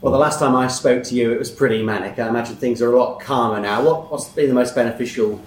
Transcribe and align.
Well, 0.00 0.12
the 0.12 0.18
last 0.18 0.38
time 0.38 0.56
I 0.56 0.66
spoke 0.68 1.02
to 1.04 1.14
you, 1.14 1.30
it 1.32 1.38
was 1.38 1.50
pretty 1.50 1.82
manic. 1.82 2.18
I 2.18 2.26
imagine 2.26 2.56
things 2.56 2.80
are 2.80 2.90
a 2.90 2.98
lot 2.98 3.20
calmer 3.20 3.60
now. 3.60 3.84
What, 3.84 4.10
what's 4.10 4.28
been 4.28 4.48
the 4.48 4.54
most 4.54 4.74
beneficial 4.74 5.42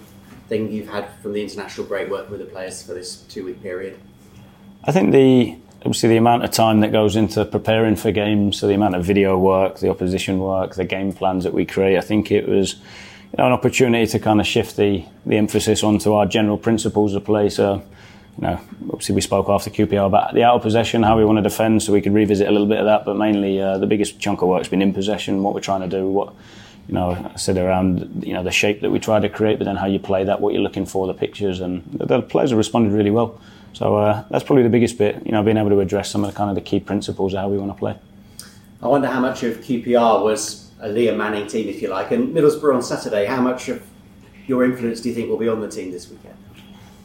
thing 0.48 0.72
you've 0.72 0.90
had 0.90 1.10
from 1.24 1.34
the 1.34 1.42
international 1.42 1.88
break 1.88 2.10
working 2.10 2.30
with 2.30 2.40
the 2.40 2.46
players 2.46 2.84
for 2.84 2.94
this 2.94 3.22
two 3.22 3.46
week 3.46 3.64
period? 3.64 4.00
I 4.84 4.92
think 4.92 5.12
the 5.12 5.58
obviously 5.78 6.10
the 6.10 6.18
amount 6.18 6.44
of 6.44 6.52
time 6.52 6.82
that 6.82 6.92
goes 6.92 7.16
into 7.16 7.44
preparing 7.46 7.96
for 7.96 8.12
games, 8.12 8.60
so 8.60 8.68
the 8.68 8.76
amount 8.76 8.96
of 8.96 9.04
video 9.04 9.38
work, 9.38 9.80
the 9.80 9.90
opposition 9.90 10.40
work, 10.40 10.76
the 10.76 10.86
game 10.86 11.12
plans 11.12 11.44
that 11.46 11.54
we 11.54 11.66
create. 11.66 11.98
I 11.98 12.02
think 12.02 12.32
it 12.32 12.48
was 12.48 12.76
you 12.76 13.38
know, 13.40 13.48
an 13.48 13.54
opportunity 13.54 14.06
to 14.06 14.20
kind 14.20 14.40
of 14.40 14.46
shift 14.46 14.78
the, 14.78 15.04
the 15.26 15.36
emphasis 15.36 15.84
onto 15.84 16.14
our 16.14 16.28
general 16.28 16.60
principles 16.60 17.16
of 17.16 17.26
play. 17.26 17.50
So, 17.50 17.84
you 18.38 18.48
know, 18.48 18.60
obviously 18.90 19.16
we 19.16 19.22
spoke 19.22 19.48
after 19.50 19.70
QPR 19.70 20.08
about 20.08 20.34
the 20.34 20.44
out 20.44 20.56
of 20.56 20.62
possession, 20.62 21.04
how 21.04 21.18
we 21.18 21.26
want 21.26 21.38
to 21.38 21.42
defend, 21.42 21.84
so 21.84 21.94
we 21.94 22.02
could 22.02 22.14
revisit 22.14 22.48
a 22.48 22.52
little 22.52 22.68
bit 22.68 22.80
of 22.80 22.86
that. 22.86 23.06
But 23.06 23.16
mainly, 23.16 23.62
uh, 23.62 23.78
the 23.78 23.86
biggest 23.86 24.20
chunk 24.20 24.42
of 24.42 24.48
work's 24.48 24.68
been 24.68 24.82
in 24.82 24.94
possession, 24.94 25.44
what 25.44 25.54
we're 25.54 25.62
trying 25.62 25.82
to 25.82 25.88
do, 25.88 26.08
what 26.08 26.34
you 26.88 26.96
know, 26.96 27.12
I 27.12 27.38
said 27.38 27.58
around 27.58 28.24
you 28.26 28.34
know 28.34 28.44
the 28.44 28.52
shape 28.52 28.82
that 28.82 28.90
we 28.90 29.00
try 29.00 29.20
to 29.20 29.30
create, 29.30 29.60
but 29.60 29.66
then 29.66 29.76
how 29.76 29.86
you 29.86 30.00
play 30.00 30.24
that, 30.24 30.42
what 30.42 30.54
you're 30.54 30.64
looking 30.64 30.86
for, 30.86 31.08
the 31.08 31.14
pictures, 31.14 31.60
and 31.60 31.84
the 31.94 32.22
players 32.22 32.50
have 32.50 32.58
responded 32.58 32.92
really 32.92 33.12
well. 33.12 33.40
So 33.74 33.96
uh, 33.96 34.24
that's 34.30 34.44
probably 34.44 34.64
the 34.64 34.70
biggest 34.70 34.98
bit, 34.98 35.26
you 35.26 35.32
know, 35.32 35.42
being 35.44 35.58
able 35.58 35.70
to 35.70 35.80
address 35.80 36.12
some 36.12 36.24
of 36.24 36.32
the 36.32 36.38
kind 36.38 36.50
of 36.50 36.56
the 36.56 36.62
key 36.62 36.80
principles 36.80 37.34
of 37.34 37.40
how 37.40 37.50
we 37.50 37.58
want 37.58 37.72
to 37.72 37.78
play. 37.78 37.98
I 38.82 38.88
wonder 38.88 39.08
how 39.08 39.20
much 39.20 39.44
of 39.44 39.58
QPR 39.58 40.24
was 40.24 40.72
a 40.80 40.90
Liam 40.90 41.18
Manning 41.18 41.48
team, 41.48 41.70
if 41.70 41.82
you 41.82 41.88
like, 41.88 42.12
and 42.12 42.36
Middlesbrough 42.36 42.76
on 42.76 42.84
Saturday. 42.84 43.26
How 43.26 43.42
much 43.42 43.70
of 43.70 43.82
your 44.46 44.64
influence 44.66 45.02
do 45.02 45.10
you 45.10 45.16
think 45.16 45.30
will 45.30 45.38
be 45.38 45.48
on 45.48 45.62
the 45.62 45.70
team 45.70 45.92
this 45.92 46.10
weekend? 46.10 46.36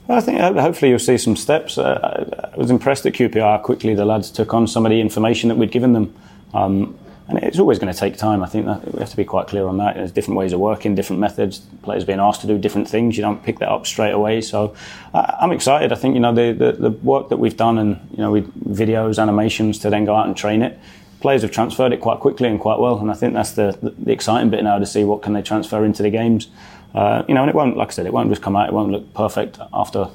I 0.08 0.20
think 0.20 0.40
uh, 0.40 0.54
hopefully 0.54 0.90
you'll 0.90 0.98
see 0.98 1.18
some 1.18 1.36
steps. 1.36 1.76
Uh, 1.76 2.50
I 2.54 2.56
was 2.56 2.70
impressed 2.70 3.04
at 3.04 3.12
QPR 3.12 3.62
quickly 3.62 3.94
the 3.94 4.06
lads 4.06 4.30
took 4.30 4.54
on 4.54 4.66
some 4.66 4.86
of 4.86 4.90
the 4.90 5.00
information 5.00 5.48
that 5.48 5.56
we'd 5.56 5.70
given 5.70 5.92
them. 5.92 6.14
Um, 6.54 6.98
and 7.28 7.38
it's 7.40 7.58
always 7.58 7.78
going 7.78 7.92
to 7.92 7.98
take 7.98 8.16
time. 8.16 8.42
I 8.42 8.46
think 8.46 8.64
we 8.66 9.00
have 9.00 9.10
to 9.10 9.16
be 9.16 9.24
quite 9.24 9.48
clear 9.48 9.66
on 9.66 9.76
that. 9.76 9.96
There's 9.96 10.12
different 10.12 10.38
ways 10.38 10.54
of 10.54 10.60
working, 10.60 10.94
different 10.94 11.20
methods. 11.20 11.58
Players 11.82 12.04
being 12.04 12.20
asked 12.20 12.40
to 12.40 12.46
do 12.46 12.56
different 12.56 12.88
things. 12.88 13.18
You 13.18 13.22
don't 13.22 13.42
pick 13.44 13.58
that 13.58 13.68
up 13.68 13.86
straight 13.86 14.12
away. 14.12 14.40
So 14.40 14.74
uh, 15.12 15.36
I'm 15.38 15.52
excited. 15.52 15.92
I 15.92 15.96
think 15.96 16.14
you 16.14 16.20
know 16.20 16.34
the, 16.34 16.52
the, 16.52 16.72
the 16.72 16.90
work 16.90 17.28
that 17.28 17.36
we've 17.36 17.56
done 17.56 17.76
and 17.76 18.00
you 18.12 18.18
know 18.18 18.32
with 18.32 18.50
videos, 18.64 19.20
animations 19.20 19.78
to 19.80 19.90
then 19.90 20.06
go 20.06 20.14
out 20.14 20.26
and 20.26 20.34
train 20.34 20.62
it. 20.62 20.78
Players 21.20 21.42
have 21.42 21.50
transferred 21.50 21.92
it 21.92 22.00
quite 22.00 22.20
quickly 22.20 22.48
and 22.48 22.58
quite 22.58 22.78
well, 22.78 22.98
and 22.98 23.10
I 23.10 23.14
think 23.14 23.34
that's 23.34 23.52
the, 23.52 23.76
the 23.82 24.12
exciting 24.12 24.48
bit 24.48 24.64
now 24.64 24.78
to 24.78 24.86
see 24.86 25.04
what 25.04 25.20
can 25.20 25.34
they 25.34 25.42
transfer 25.42 25.84
into 25.84 26.02
the 26.02 26.10
games. 26.10 26.48
Uh, 26.94 27.22
you 27.28 27.34
know, 27.34 27.42
and 27.42 27.50
it 27.50 27.54
won't, 27.54 27.76
like 27.76 27.88
I 27.88 27.90
said, 27.92 28.06
it 28.06 28.12
won't 28.12 28.30
just 28.30 28.42
come 28.42 28.56
out. 28.56 28.68
It 28.68 28.72
won't 28.72 28.90
look 28.90 29.12
perfect 29.14 29.58
after 29.72 30.08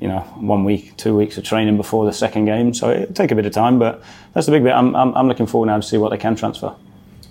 you 0.00 0.06
know, 0.06 0.20
one 0.36 0.64
week, 0.64 0.96
two 0.96 1.16
weeks 1.16 1.38
of 1.38 1.44
training 1.44 1.76
before 1.76 2.04
the 2.04 2.12
second 2.12 2.44
game. 2.44 2.72
So 2.72 2.90
it'll 2.90 3.14
take 3.14 3.30
a 3.30 3.34
bit 3.34 3.46
of 3.46 3.52
time, 3.52 3.78
but 3.78 4.02
that's 4.32 4.46
the 4.46 4.52
big 4.52 4.62
bit. 4.62 4.72
I'm, 4.72 4.94
I'm, 4.94 5.14
I'm 5.14 5.28
looking 5.28 5.46
forward 5.46 5.66
now 5.66 5.76
to 5.76 5.82
see 5.82 5.98
what 5.98 6.10
they 6.10 6.18
can 6.18 6.36
transfer. 6.36 6.74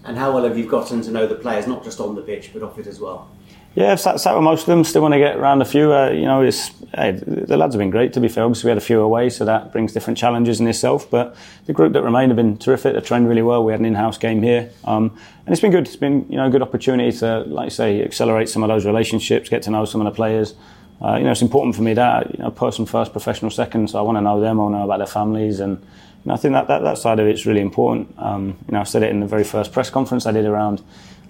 And 0.04 0.18
how 0.18 0.34
well 0.34 0.44
have 0.44 0.58
you 0.58 0.68
gotten 0.68 1.02
to 1.04 1.12
know 1.12 1.28
the 1.28 1.36
players, 1.36 1.68
not 1.68 1.84
just 1.84 2.00
on 2.00 2.16
the 2.16 2.22
pitch, 2.22 2.52
but 2.54 2.64
off 2.64 2.78
it 2.78 2.88
as 2.88 3.00
well? 3.00 3.30
Yeah, 3.78 3.92
I've 3.92 4.00
sat, 4.00 4.20
sat 4.20 4.34
with 4.34 4.44
most 4.44 4.62
of 4.62 4.66
them. 4.66 4.84
Still 4.84 5.04
want 5.04 5.14
to 5.14 5.20
get 5.20 5.36
around 5.36 5.62
a 5.62 5.66
few. 5.66 5.94
Uh, 5.94 6.10
you 6.10 6.26
know, 6.26 6.42
it's, 6.42 6.72
hey, 6.96 7.12
the 7.12 7.56
lads 7.56 7.76
have 7.76 7.80
been 7.80 7.92
great. 7.92 8.12
To 8.14 8.20
be 8.20 8.28
fair, 8.28 8.44
obviously 8.44 8.70
we 8.70 8.72
had 8.72 8.80
a 8.80 8.82
few 8.82 9.02
away, 9.02 9.30
so 9.30 9.46
that 9.46 9.72
brings 9.72 9.94
different 9.94 10.18
challenges 10.18 10.60
in 10.60 10.68
itself. 10.68 11.08
But 11.12 11.36
the 11.68 11.74
group 11.74 11.94
that 11.94 12.02
remained 12.02 12.32
have 12.32 12.38
been 12.38 12.58
terrific. 12.58 12.96
They 12.96 13.02
trained 13.02 13.30
really 13.30 13.44
well. 13.44 13.64
We 13.64 13.74
had 13.74 13.80
an 13.80 13.86
in-house 13.86 14.18
game 14.18 14.42
here, 14.42 14.72
um, 14.86 15.16
and 15.46 15.54
it's 15.54 15.62
been 15.62 15.70
good. 15.70 15.86
It's 15.86 15.96
been 15.96 16.26
you 16.28 16.38
know 16.38 16.48
a 16.48 16.50
good 16.50 16.64
opportunity 16.64 17.16
to, 17.20 17.42
like 17.42 17.68
I 17.68 17.70
say, 17.70 18.02
accelerate 18.02 18.50
some 18.50 18.64
of 18.64 18.70
those 18.70 18.84
relationships, 18.84 19.48
get 19.48 19.62
to 19.62 19.70
know 19.70 19.86
some 19.86 20.02
of 20.02 20.06
the 20.06 20.16
players. 20.16 20.56
Uh, 21.00 21.18
you 21.18 21.26
know, 21.26 21.30
it's 21.30 21.44
important 21.44 21.76
for 21.76 21.84
me 21.84 21.94
that 21.94 22.34
you 22.34 22.44
know, 22.44 22.50
person 22.50 22.88
first, 22.88 23.12
professional 23.12 23.52
second. 23.52 23.92
So 23.92 24.00
I 24.00 24.02
want 24.02 24.18
to 24.18 24.22
know 24.22 24.42
them. 24.42 24.60
I 24.60 24.64
want 24.64 24.74
to 24.74 24.80
know 24.80 24.86
about 24.86 24.98
their 24.98 25.06
families, 25.06 25.60
and 25.60 25.78
you 25.78 25.86
know, 26.26 26.34
I 26.34 26.38
think 26.38 26.54
that, 26.54 26.68
that 26.68 26.82
that 26.82 26.98
side 26.98 27.20
of 27.20 27.28
it's 27.28 27.46
really 27.46 27.62
important. 27.62 28.12
Um, 28.18 28.58
you 28.68 28.72
know, 28.72 28.80
I 28.80 28.86
said 28.86 29.04
it 29.04 29.12
in 29.12 29.20
the 29.20 29.28
very 29.28 29.44
first 29.44 29.72
press 29.72 29.92
conference 29.92 30.26
I 30.26 30.32
did 30.32 30.46
around. 30.46 30.82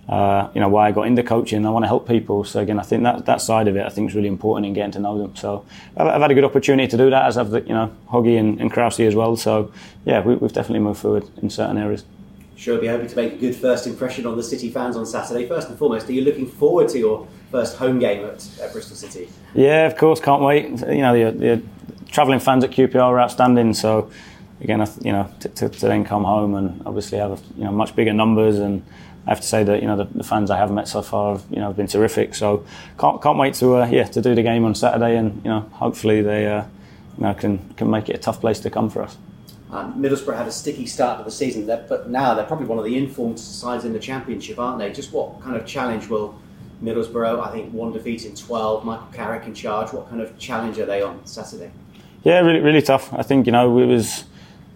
Uh, 0.08 0.50
you 0.54 0.62
know 0.62 0.70
why 0.70 0.88
I 0.88 0.92
got 0.92 1.08
into 1.08 1.22
coaching. 1.22 1.66
I 1.66 1.70
want 1.70 1.84
to 1.84 1.88
help 1.88 2.08
people. 2.08 2.44
So 2.44 2.62
again, 2.62 2.80
I 2.80 2.84
think 2.84 3.04
that 3.04 3.26
that 3.26 3.42
side 3.42 3.68
of 3.68 3.76
it, 3.76 3.86
I 3.86 3.90
think, 3.90 4.10
is 4.10 4.16
really 4.16 4.30
important 4.30 4.66
in 4.66 4.74
getting 4.74 4.92
to 4.92 5.00
know 5.00 5.18
them. 5.18 5.36
So 5.36 5.66
I've, 5.98 6.08
I've 6.08 6.22
had 6.22 6.32
a 6.32 6.34
good 6.34 6.46
opportunity 6.46 6.88
to 6.88 6.98
do 6.98 7.10
that, 7.10 7.26
as 7.26 7.36
have 7.36 7.50
the, 7.50 7.62
you 7.62 7.74
know 7.74 7.94
Hoggy 8.10 8.40
and, 8.40 8.62
and 8.62 8.72
Krause 8.72 9.02
as 9.02 9.16
well. 9.16 9.36
So 9.36 9.72
yeah, 10.06 10.22
we, 10.22 10.36
we've 10.36 10.54
definitely 10.54 10.80
moved 10.80 11.02
forward 11.02 11.30
in 11.42 11.50
certain 11.50 11.78
areas 11.78 12.06
sure 12.58 12.80
be 12.80 12.88
hoping 12.88 13.08
to 13.08 13.16
make 13.16 13.34
a 13.34 13.38
good 13.38 13.56
first 13.56 13.88
impression 13.88 14.26
on 14.26 14.36
the 14.36 14.44
City 14.44 14.70
fans 14.70 14.98
on 14.98 15.06
Saturday. 15.06 15.48
First 15.48 15.70
and 15.70 15.78
foremost, 15.78 16.10
are 16.10 16.12
you 16.12 16.22
looking 16.22 16.48
forward 16.48 16.90
to 16.90 17.00
your 17.00 17.28
first 17.52 17.78
home 17.78 18.00
game 18.00 18.26
at, 18.26 18.46
at 18.60 18.74
Bristol 18.74 18.96
City? 18.96 19.30
Yeah, 19.54 19.86
of 19.86 19.96
course, 19.96 20.20
can't 20.20 20.42
wait. 20.42 20.66
You 20.66 21.02
know, 21.02 21.32
the, 21.32 21.38
the 21.38 21.64
travelling 22.12 22.40
fans 22.40 22.64
at 22.64 22.72
QPR 22.72 23.02
are 23.02 23.20
outstanding, 23.20 23.74
so 23.74 24.12
again, 24.60 24.86
you 25.04 25.12
know, 25.12 25.32
to, 25.40 25.50
to, 25.50 25.70
to, 25.70 25.88
then 25.88 26.04
come 26.04 26.24
home 26.24 26.56
and 26.56 26.82
obviously 26.86 27.20
have 27.20 27.42
you 27.56 27.64
know 27.64 27.72
much 27.72 27.96
bigger 27.96 28.14
numbers 28.14 28.60
and. 28.60 28.84
I 29.28 29.32
have 29.32 29.42
to 29.42 29.48
say 29.48 29.64
that 29.64 29.82
you 29.82 29.88
know 29.88 29.98
the, 29.98 30.06
the 30.06 30.24
fans 30.24 30.50
I 30.50 30.58
have 30.58 30.72
met 30.72 30.88
so 30.88 31.02
far 31.02 31.34
have 31.36 31.46
you 31.52 31.58
know 31.58 31.68
have 31.68 31.78
been 31.78 31.88
terrific. 31.88 32.34
So 32.34 32.66
can't 32.98 33.22
can't 33.22 33.38
wait 33.38 33.54
to 33.56 33.76
uh, 33.76 33.88
yeah 33.88 34.06
to 34.06 34.22
do 34.22 34.34
the 34.34 34.44
game 34.44 34.66
on 34.66 34.74
Saturday 34.74 35.18
and 35.18 35.42
you 35.44 35.52
know 35.52 35.62
hopefully 35.74 36.22
they 36.22 36.48
uh, 36.48 36.64
you 37.18 37.24
know 37.24 37.34
can 37.34 37.60
can 37.76 37.90
make 37.90 38.10
it 38.10 38.16
a 38.16 38.20
tough 38.20 38.40
place 38.40 38.60
to 38.62 38.70
come 38.70 38.90
for 38.90 39.04
us. 39.04 39.18
Um, 39.70 40.02
Middlesbrough 40.02 40.38
had 40.38 40.48
a 40.48 40.52
sticky 40.52 40.86
start 40.86 41.20
to 41.20 41.26
the 41.26 41.32
season, 41.32 41.66
but 41.66 42.10
now 42.10 42.34
they're 42.34 42.46
probably 42.46 42.68
one 42.68 42.80
of 42.80 42.86
the 42.86 42.98
informed 42.98 43.38
sides 43.38 43.84
in 43.84 43.92
the 43.92 44.00
Championship, 44.00 44.58
aren't 44.58 44.80
they? 44.80 44.94
Just 44.94 45.12
what 45.12 45.42
kind 45.42 45.58
of 45.58 45.66
challenge 45.66 46.08
will 46.08 46.40
Middlesbrough, 46.84 47.46
I 47.46 47.52
think 47.52 47.74
one 47.74 47.92
defeat 47.92 48.26
in 48.26 48.36
12, 48.36 48.86
Michael 48.86 49.08
Carrick 49.12 49.46
in 49.46 49.54
charge, 49.54 49.92
what 49.94 50.10
kind 50.10 50.22
of 50.22 50.38
challenge 50.38 50.78
are 50.80 50.86
they 50.86 51.02
on 51.02 51.26
Saturday? 51.26 51.72
Yeah, 52.24 52.40
really, 52.40 52.60
really 52.60 52.82
tough. 52.82 53.12
I 53.14 53.24
think, 53.24 53.46
you 53.46 53.52
know, 53.52 53.78
it 53.80 53.86
was, 53.86 54.26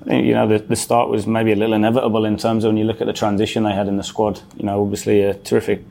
you 0.07 0.33
know, 0.33 0.47
the, 0.47 0.59
the 0.59 0.75
start 0.75 1.09
was 1.09 1.27
maybe 1.27 1.51
a 1.51 1.55
little 1.55 1.75
inevitable 1.75 2.25
in 2.25 2.37
terms 2.37 2.63
of 2.63 2.69
when 2.69 2.77
you 2.77 2.85
look 2.85 3.01
at 3.01 3.07
the 3.07 3.13
transition 3.13 3.63
they 3.63 3.73
had 3.73 3.87
in 3.87 3.97
the 3.97 4.03
squad. 4.03 4.41
You 4.57 4.65
know, 4.65 4.81
obviously 4.81 5.21
a 5.21 5.33
terrific 5.33 5.83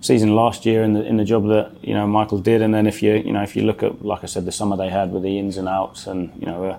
season 0.00 0.34
last 0.34 0.64
year 0.64 0.82
in 0.82 0.94
the 0.94 1.04
in 1.04 1.18
the 1.18 1.24
job 1.24 1.46
that 1.48 1.72
you 1.82 1.92
know 1.92 2.06
Michael 2.06 2.38
did, 2.38 2.62
and 2.62 2.72
then 2.72 2.86
if 2.86 3.02
you 3.02 3.14
you 3.14 3.32
know 3.32 3.42
if 3.42 3.54
you 3.54 3.62
look 3.62 3.82
at 3.82 4.04
like 4.04 4.24
I 4.24 4.26
said 4.26 4.44
the 4.44 4.52
summer 4.52 4.76
they 4.76 4.88
had 4.88 5.12
with 5.12 5.22
the 5.22 5.38
ins 5.38 5.56
and 5.56 5.68
outs 5.68 6.06
and 6.06 6.32
you 6.40 6.46
know 6.46 6.64
uh, 6.64 6.78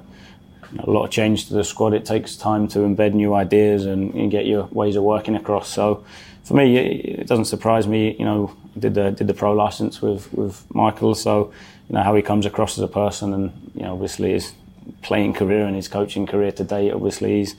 a 0.79 0.89
lot 0.89 1.05
of 1.05 1.11
change 1.11 1.47
to 1.47 1.53
the 1.53 1.63
squad. 1.63 1.93
It 1.93 2.05
takes 2.05 2.35
time 2.35 2.67
to 2.69 2.79
embed 2.79 3.13
new 3.13 3.33
ideas 3.33 3.85
and, 3.85 4.13
and, 4.13 4.31
get 4.31 4.45
your 4.45 4.65
ways 4.71 4.95
of 4.95 5.03
working 5.03 5.35
across. 5.35 5.67
So 5.67 6.05
for 6.43 6.53
me, 6.53 6.77
it 6.77 7.27
doesn't 7.27 7.45
surprise 7.45 7.87
me. 7.87 8.15
You 8.17 8.25
know, 8.25 8.55
did 8.79 8.93
the 8.95 9.11
did 9.11 9.27
the 9.27 9.33
pro 9.33 9.53
license 9.53 10.01
with 10.01 10.31
with 10.33 10.63
Michael, 10.73 11.13
so 11.13 11.51
you 11.89 11.95
know 11.95 12.03
how 12.03 12.15
he 12.15 12.21
comes 12.21 12.45
across 12.45 12.77
as 12.77 12.83
a 12.83 12.87
person, 12.87 13.33
and 13.33 13.71
you 13.75 13.83
know 13.83 13.93
obviously 13.93 14.31
his 14.31 14.53
playing 15.01 15.33
career 15.33 15.65
and 15.65 15.75
his 15.75 15.87
coaching 15.87 16.25
career 16.25 16.51
to 16.53 16.63
date. 16.63 16.91
Obviously, 16.91 17.39
he's 17.39 17.55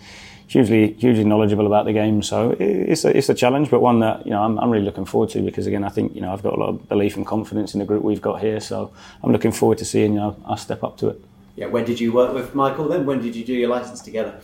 hugely 0.46 0.92
hugely 0.94 1.24
knowledgeable 1.24 1.66
about 1.66 1.84
the 1.84 1.92
game. 1.92 2.22
So 2.22 2.56
it's 2.58 3.04
a, 3.04 3.16
it's 3.16 3.28
a 3.28 3.34
challenge, 3.34 3.70
but 3.70 3.80
one 3.80 4.00
that 4.00 4.24
you 4.24 4.30
know 4.32 4.42
I'm, 4.42 4.58
I'm 4.58 4.70
really 4.70 4.84
looking 4.84 5.04
forward 5.06 5.30
to 5.30 5.42
because 5.42 5.66
again 5.66 5.84
I 5.84 5.88
think 5.88 6.14
you 6.14 6.20
know 6.20 6.32
I've 6.32 6.42
got 6.42 6.54
a 6.54 6.56
lot 6.56 6.68
of 6.68 6.88
belief 6.88 7.16
and 7.16 7.26
confidence 7.26 7.74
in 7.74 7.80
the 7.80 7.86
group 7.86 8.02
we've 8.02 8.22
got 8.22 8.40
here. 8.40 8.60
So 8.60 8.92
I'm 9.22 9.32
looking 9.32 9.52
forward 9.52 9.78
to 9.78 9.84
seeing 9.84 10.14
you 10.14 10.20
know 10.20 10.36
us 10.46 10.62
step 10.62 10.84
up 10.84 10.96
to 10.98 11.08
it 11.08 11.20
yeah, 11.56 11.66
when 11.66 11.84
did 11.84 12.00
you 12.00 12.12
work 12.12 12.32
with 12.32 12.54
Michael 12.54 12.88
then? 12.88 13.04
When 13.04 13.20
did 13.20 13.36
you 13.36 13.44
do 13.44 13.52
your 13.52 13.68
license 13.68 14.00
together? 14.00 14.40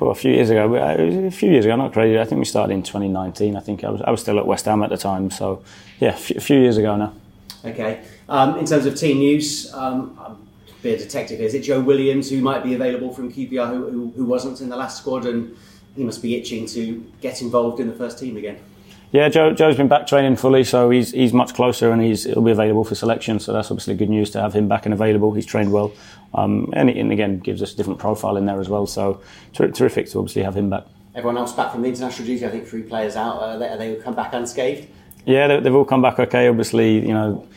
Well, 0.00 0.10
a 0.10 0.14
few 0.14 0.32
years 0.32 0.50
ago. 0.50 0.74
A 0.76 1.30
few 1.30 1.50
years 1.50 1.64
ago, 1.64 1.74
not 1.74 1.92
crazy. 1.92 2.18
I 2.18 2.24
think 2.24 2.38
we 2.38 2.44
started 2.44 2.72
in 2.72 2.84
2019. 2.84 3.56
I 3.56 3.60
think 3.60 3.82
I 3.82 3.90
was, 3.90 4.00
I 4.02 4.10
was 4.10 4.20
still 4.20 4.38
at 4.38 4.46
West 4.46 4.64
Ham 4.66 4.82
at 4.84 4.90
the 4.90 4.96
time. 4.96 5.30
So, 5.30 5.64
yeah, 5.98 6.10
a 6.10 6.40
few 6.40 6.60
years 6.60 6.76
ago 6.76 6.96
now. 6.96 7.12
Okay. 7.64 8.04
Um, 8.28 8.56
in 8.58 8.66
terms 8.66 8.86
of 8.86 8.94
team 8.94 9.18
news, 9.18 9.72
um, 9.74 10.47
be 10.82 10.94
a 10.94 10.98
detective 10.98 11.40
Is 11.40 11.54
it 11.54 11.60
Joe 11.60 11.80
Williams 11.80 12.30
who 12.30 12.40
might 12.40 12.62
be 12.62 12.74
available 12.74 13.12
from 13.12 13.32
QPR 13.32 13.68
who, 13.68 13.90
who, 13.90 14.12
who 14.16 14.24
wasn't 14.24 14.60
in 14.60 14.68
the 14.68 14.76
last 14.76 14.98
squad 14.98 15.26
and 15.26 15.56
he 15.96 16.04
must 16.04 16.22
be 16.22 16.36
itching 16.36 16.66
to 16.66 17.04
get 17.20 17.42
involved 17.42 17.80
in 17.80 17.88
the 17.88 17.94
first 17.94 18.18
team 18.18 18.36
again? 18.36 18.58
Yeah, 19.10 19.30
Joe, 19.30 19.54
Joe's 19.54 19.76
been 19.76 19.88
back 19.88 20.06
training 20.06 20.36
fully, 20.36 20.64
so 20.64 20.90
he's 20.90 21.12
he's 21.12 21.32
much 21.32 21.54
closer 21.54 21.90
and 21.92 22.02
he's 22.02 22.24
he'll 22.24 22.42
be 22.42 22.50
available 22.50 22.84
for 22.84 22.94
selection. 22.94 23.40
So 23.40 23.54
that's 23.54 23.70
obviously 23.70 23.94
good 23.94 24.10
news 24.10 24.28
to 24.32 24.40
have 24.40 24.52
him 24.52 24.68
back 24.68 24.84
and 24.84 24.92
available. 24.92 25.32
He's 25.32 25.46
trained 25.46 25.72
well, 25.72 25.92
um, 26.34 26.70
and, 26.74 26.90
and 26.90 27.10
again 27.10 27.38
gives 27.38 27.62
us 27.62 27.72
a 27.72 27.76
different 27.76 27.98
profile 27.98 28.36
in 28.36 28.44
there 28.44 28.60
as 28.60 28.68
well. 28.68 28.86
So 28.86 29.22
ter- 29.54 29.70
terrific 29.70 30.10
to 30.10 30.18
obviously 30.18 30.42
have 30.42 30.54
him 30.54 30.68
back. 30.68 30.84
Everyone 31.14 31.38
else 31.38 31.54
back 31.54 31.72
from 31.72 31.80
the 31.82 31.88
international 31.88 32.26
duty. 32.26 32.44
I 32.44 32.50
think 32.50 32.66
three 32.66 32.82
players 32.82 33.16
out. 33.16 33.38
Uh, 33.38 33.56
they, 33.56 33.76
they 33.78 34.02
come 34.02 34.14
back 34.14 34.34
unscathed. 34.34 34.88
Yeah, 35.24 35.46
they, 35.46 35.60
they've 35.60 35.74
all 35.74 35.86
come 35.86 36.02
back 36.02 36.18
okay. 36.18 36.46
Obviously, 36.46 36.98
you 36.98 37.14
know, 37.14 37.48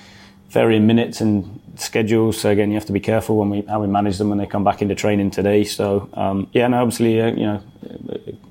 varying 0.50 0.88
minutes 0.88 1.20
and 1.20 1.61
schedules. 1.76 2.40
So 2.40 2.50
again, 2.50 2.70
you 2.70 2.76
have 2.76 2.86
to 2.86 2.94
be 2.94 3.00
careful 3.00 3.38
when 3.38 3.50
we 3.50 3.62
how 3.62 3.82
we 3.82 3.88
manage 3.88 4.18
them 4.18 4.30
when 4.30 4.38
they 4.38 4.48
come 4.48 4.64
back 4.64 4.82
into 4.82 4.96
training 4.96 5.32
today. 5.32 5.64
So 5.64 6.10
um, 6.14 6.50
yeah, 6.54 6.68
no, 6.68 6.82
obviously, 6.82 7.22
uh, 7.22 7.28
you 7.28 7.46
know, 7.46 7.64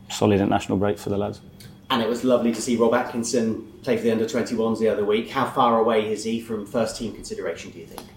solid 0.09 0.41
international 0.41 0.79
break 0.79 0.99
for 0.99 1.11
the 1.11 1.19
lads 1.19 1.41
and 1.91 2.01
it 2.01 2.09
was 2.09 2.25
lovely 2.25 2.55
to 2.55 2.63
see 2.63 2.77
Rob 2.77 2.95
Atkinson 2.95 3.63
play 3.83 3.97
for 3.97 4.05
the 4.05 4.13
under 4.13 4.25
21s 4.25 4.79
the 4.79 4.89
other 4.89 5.05
week. 5.05 5.29
How 5.29 5.51
far 5.51 5.81
away 5.81 6.11
is 6.11 6.25
he 6.25 6.41
from 6.41 6.65
first 6.65 6.97
team 6.97 7.13
consideration, 7.13 7.73
do 7.73 7.81
you 7.81 7.87
think? 7.87 8.09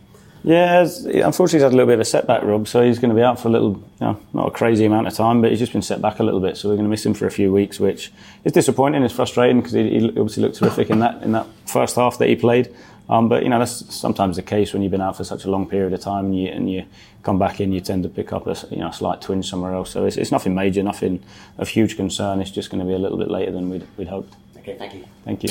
Yeah, 0.43 0.81
unfortunately, 0.81 1.57
he's 1.57 1.63
had 1.63 1.71
a 1.71 1.75
little 1.75 1.87
bit 1.87 1.93
of 1.93 2.01
a 2.01 2.05
setback, 2.05 2.43
Rob. 2.43 2.67
So 2.67 2.81
he's 2.81 2.99
going 2.99 3.09
to 3.09 3.15
be 3.15 3.21
out 3.21 3.39
for 3.39 3.47
a 3.47 3.51
little, 3.51 3.71
you 3.71 4.07
know, 4.07 4.19
not 4.33 4.49
a 4.49 4.51
crazy 4.51 4.83
amount 4.83 5.07
of 5.07 5.13
time, 5.13 5.41
but 5.41 5.49
he's 5.49 5.59
just 5.59 5.71
been 5.71 5.81
set 5.81 6.01
back 6.01 6.19
a 6.19 6.23
little 6.23 6.41
bit. 6.41 6.57
So 6.57 6.67
we're 6.67 6.75
going 6.75 6.85
to 6.85 6.89
miss 6.89 7.05
him 7.05 7.13
for 7.13 7.25
a 7.25 7.31
few 7.31 7.51
weeks, 7.51 7.79
which 7.79 8.11
is 8.43 8.51
disappointing. 8.51 9.03
It's 9.03 9.13
frustrating 9.13 9.61
because 9.61 9.71
he, 9.71 10.01
he, 10.01 10.09
obviously 10.09 10.43
looked 10.43 10.57
terrific 10.57 10.89
in 10.89 10.99
that 10.99 11.23
in 11.23 11.31
that 11.31 11.47
first 11.65 11.95
half 11.95 12.17
that 12.17 12.27
he 12.27 12.35
played. 12.35 12.75
Um, 13.09 13.27
but 13.27 13.43
you 13.43 13.49
know 13.49 13.59
that's 13.59 13.93
sometimes 13.93 14.37
the 14.37 14.41
case 14.41 14.71
when 14.71 14.81
you've 14.81 14.91
been 14.91 15.01
out 15.01 15.17
for 15.17 15.23
such 15.23 15.43
a 15.45 15.51
long 15.51 15.67
period 15.67 15.93
of 15.93 15.99
time 15.99 16.25
and 16.25 16.39
you, 16.39 16.47
and 16.49 16.71
you 16.71 16.85
come 17.21 17.37
back 17.37 17.59
in, 17.59 17.71
you 17.71 17.81
tend 17.81 18.03
to 18.03 18.09
pick 18.09 18.31
up 18.31 18.47
a 18.47 18.55
you 18.71 18.77
know 18.77 18.89
a 18.89 18.93
slight 18.93 19.21
twinge 19.21 19.49
somewhere 19.49 19.73
else. 19.73 19.91
So 19.91 20.05
it's, 20.05 20.17
it's 20.17 20.31
nothing 20.31 20.55
major, 20.55 20.81
nothing 20.83 21.21
of 21.57 21.67
huge 21.69 21.97
concern. 21.97 22.39
It's 22.39 22.51
just 22.51 22.69
going 22.69 22.79
to 22.79 22.85
be 22.85 22.93
a 22.93 22.97
little 22.97 23.17
bit 23.17 23.29
later 23.29 23.51
than 23.51 23.69
we'd, 23.69 23.85
we'd 23.97 24.07
hoped. 24.07 24.35
Okay, 24.57 24.77
thank 24.77 24.93
you. 24.93 25.05
Thank 25.25 25.43
you. 25.43 25.49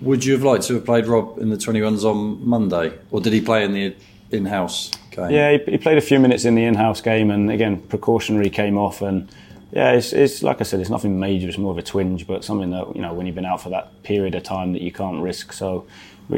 Would 0.00 0.24
you 0.24 0.32
have 0.32 0.42
liked 0.42 0.64
to 0.64 0.74
have 0.74 0.84
played 0.84 1.06
Rob 1.06 1.38
in 1.38 1.50
the 1.50 1.56
21s 1.56 2.04
on 2.04 2.46
Monday, 2.46 2.92
or 3.10 3.20
did 3.20 3.32
he 3.32 3.40
play 3.40 3.64
in 3.64 3.72
the 3.72 3.94
in-house 4.30 4.90
game? 5.10 5.30
Yeah, 5.30 5.58
he, 5.58 5.72
he 5.72 5.78
played 5.78 5.98
a 5.98 6.00
few 6.00 6.18
minutes 6.18 6.44
in 6.44 6.54
the 6.54 6.64
in-house 6.64 7.02
game, 7.02 7.30
and 7.30 7.50
again 7.50 7.80
precautionary 7.82 8.50
came 8.50 8.76
off 8.76 9.02
and. 9.02 9.30
Yeah, 9.72 9.92
it's, 9.92 10.12
it's 10.12 10.42
like 10.42 10.60
I 10.60 10.64
said, 10.64 10.80
it's 10.80 10.90
nothing 10.90 11.20
major. 11.20 11.48
It's 11.48 11.56
more 11.56 11.70
of 11.70 11.78
a 11.78 11.82
twinge, 11.82 12.26
but 12.26 12.42
something 12.42 12.70
that 12.70 12.96
you 12.96 13.00
know 13.00 13.14
when 13.14 13.26
you've 13.26 13.36
been 13.36 13.44
out 13.44 13.62
for 13.62 13.68
that 13.68 14.02
period 14.02 14.34
of 14.34 14.42
time 14.42 14.72
that 14.72 14.82
you 14.82 14.90
can't 14.90 15.22
risk. 15.22 15.52
So 15.52 15.86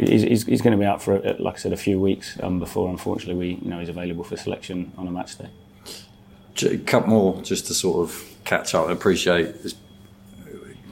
he's, 0.00 0.22
he's, 0.22 0.46
he's 0.46 0.62
going 0.62 0.72
to 0.72 0.78
be 0.78 0.86
out 0.86 1.02
for, 1.02 1.18
like 1.38 1.54
I 1.54 1.58
said, 1.58 1.72
a 1.72 1.76
few 1.76 2.00
weeks 2.00 2.38
um, 2.42 2.58
before, 2.58 2.88
unfortunately, 2.88 3.34
we 3.34 3.58
you 3.62 3.70
know 3.70 3.78
he's 3.80 3.88
available 3.88 4.24
for 4.24 4.36
selection 4.36 4.92
on 4.96 5.06
a 5.06 5.10
match 5.10 5.38
day. 5.38 5.48
A 6.64 6.78
couple 6.78 7.10
more 7.10 7.42
just 7.42 7.66
to 7.66 7.74
sort 7.74 8.08
of 8.08 8.24
catch 8.44 8.74
up 8.74 8.84
and 8.84 8.92
appreciate 8.92 9.74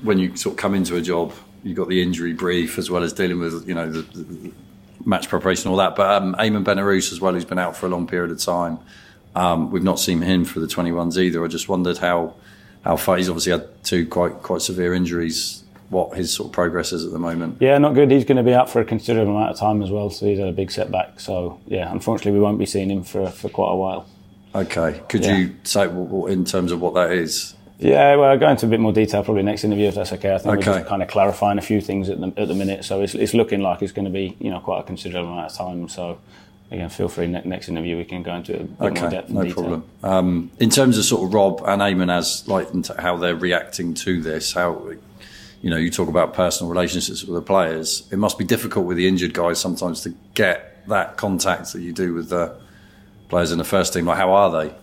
when 0.03 0.19
you 0.19 0.37
sort 0.37 0.55
of 0.55 0.59
come 0.59 0.75
into 0.75 0.97
a 0.97 1.03
job, 1.03 1.33
you've 1.63 1.77
got 1.77 1.89
the 1.89 2.03
injury 2.03 2.33
brief 2.33 2.79
as 2.79 2.91
well 2.91 3.03
as 3.03 3.13
dealing 3.13 3.39
with 3.39 3.69
you 3.69 3.75
know 3.75 3.91
the, 3.91 4.03
the 4.03 4.53
match 5.05 5.29
preparation, 5.29 5.69
and 5.69 5.73
all 5.73 5.79
that. 5.79 5.97
But 5.97 6.23
um, 6.23 6.35
Ayman 6.37 6.65
Benarous 6.65 7.13
as 7.13 7.21
well, 7.21 7.33
who's 7.33 7.45
been 7.45 7.59
out 7.59 7.77
for 7.77 7.87
a 7.87 7.89
long 7.89 8.07
period 8.07 8.31
of 8.31 8.39
time. 8.39 8.79
Um, 9.35 9.71
we've 9.71 9.83
not 9.83 10.01
seen 10.01 10.23
him 10.23 10.45
for 10.45 10.61
the 10.61 10.67
21s 10.67 11.17
either. 11.17 11.45
I 11.45 11.49
just 11.49 11.69
wondered 11.69 11.99
how 11.99 12.35
how 12.85 12.97
far 12.97 13.17
he's 13.19 13.29
obviously 13.29 13.53
had 13.53 13.69
two 13.85 14.07
quite 14.07 14.43
quite 14.43 14.63
severe 14.63 14.95
injuries. 14.95 15.65
What 15.91 16.17
his 16.17 16.33
sort 16.33 16.49
of 16.49 16.53
progress 16.53 16.93
is 16.93 17.05
at 17.05 17.13
the 17.13 17.19
moment? 17.19 17.59
Yeah, 17.61 17.77
not 17.79 17.95
good. 17.95 18.11
He's 18.11 18.25
going 18.25 18.37
to 18.37 18.43
be 18.43 18.55
out 18.55 18.71
for 18.71 18.81
a 18.81 18.85
considerable 18.85 19.37
amount 19.37 19.51
of 19.51 19.59
time 19.59 19.83
as 19.83 19.91
well, 19.91 20.09
so 20.09 20.25
he's 20.25 20.39
had 20.39 20.49
a 20.49 20.53
big 20.53 20.71
setback. 20.71 21.21
So 21.21 21.61
yeah, 21.67 21.91
unfortunately, 21.91 22.33
we 22.33 22.41
won't 22.41 22.59
be 22.59 22.67
seeing 22.67 22.91
him 22.91 23.03
for 23.03 23.29
for 23.31 23.49
quite 23.49 23.73
a 23.73 23.77
while. 23.77 24.07
Okay, 24.55 25.03
could 25.09 25.25
yeah. 25.25 25.37
you 25.37 25.57
say 25.65 25.89
in 25.89 26.45
terms 26.45 26.73
of 26.73 26.81
what 26.81 26.95
that 26.95 27.13
is? 27.13 27.55
Yeah, 27.81 28.17
well, 28.17 28.31
I'll 28.31 28.39
go 28.39 28.49
into 28.49 28.67
a 28.67 28.69
bit 28.69 28.79
more 28.79 28.93
detail 28.93 29.25
probably 29.25 29.43
next 29.43 29.65
interview 29.65 29.89
if 29.89 29.95
that's 29.95 30.13
okay. 30.13 30.35
I 30.35 30.39
think 30.39 30.59
okay. 30.59 30.71
we're 30.71 30.77
just 30.79 30.89
kind 30.89 31.03
of 31.03 31.09
clarifying 31.09 31.57
a 31.57 31.63
few 31.63 31.81
things 31.81 32.11
at 32.11 32.21
the, 32.21 32.33
at 32.37 32.49
the 32.49 32.55
minute. 32.55 32.85
So 32.85 33.01
it's, 33.01 33.15
it's 33.15 33.33
looking 33.33 33.63
like 33.63 33.81
it's 33.81 33.93
going 33.93 34.05
to 34.05 34.11
be 34.11 34.37
you 34.39 34.51
know 34.51 34.61
quite 34.61 34.81
a 34.81 34.83
considerable 34.83 35.33
amount 35.33 35.51
of 35.51 35.57
time. 35.57 35.89
So 35.89 36.19
again, 36.71 36.91
feel 36.91 37.09
free 37.09 37.27
next 37.27 37.69
interview 37.69 37.97
we 37.97 38.05
can 38.05 38.23
go 38.23 38.35
into 38.35 38.55
a 38.55 38.65
bit 38.65 38.81
okay, 38.81 39.01
more 39.01 39.11
depth. 39.11 39.31
No 39.31 39.43
detail. 39.43 39.55
problem. 39.55 39.85
Um, 40.03 40.51
in 40.61 40.69
terms 40.69 40.99
of 40.99 41.05
sort 41.05 41.25
of 41.25 41.33
Rob 41.33 41.63
and 41.65 41.81
Ayman 41.81 42.15
as 42.15 42.47
like 42.47 42.69
how 42.99 43.17
they're 43.17 43.35
reacting 43.35 43.95
to 43.95 44.21
this, 44.21 44.53
how 44.53 44.93
you 45.61 45.71
know 45.71 45.77
you 45.77 45.91
talk 45.91 46.09
about 46.09 46.35
personal 46.35 46.71
relationships 46.71 47.25
with 47.25 47.35
the 47.35 47.43
players. 47.43 48.09
It 48.11 48.19
must 48.19 48.39
be 48.39 48.45
difficult 48.45 48.87
with 48.87 48.97
the 48.97 49.07
injured 49.07 49.35
guys 49.35 49.59
sometimes 49.59 50.03
to 50.03 50.15
get 50.35 50.87
that 50.89 51.17
contact 51.17 51.73
that 51.73 51.81
you 51.83 51.93
do 51.93 52.15
with 52.15 52.29
the 52.31 52.57
players 53.29 53.53
in 53.53 53.59
the 53.59 53.65
first 53.65 53.93
team. 53.93 54.07
Like 54.07 54.19
how 54.19 54.33
are 54.33 54.51
they? 54.51 54.75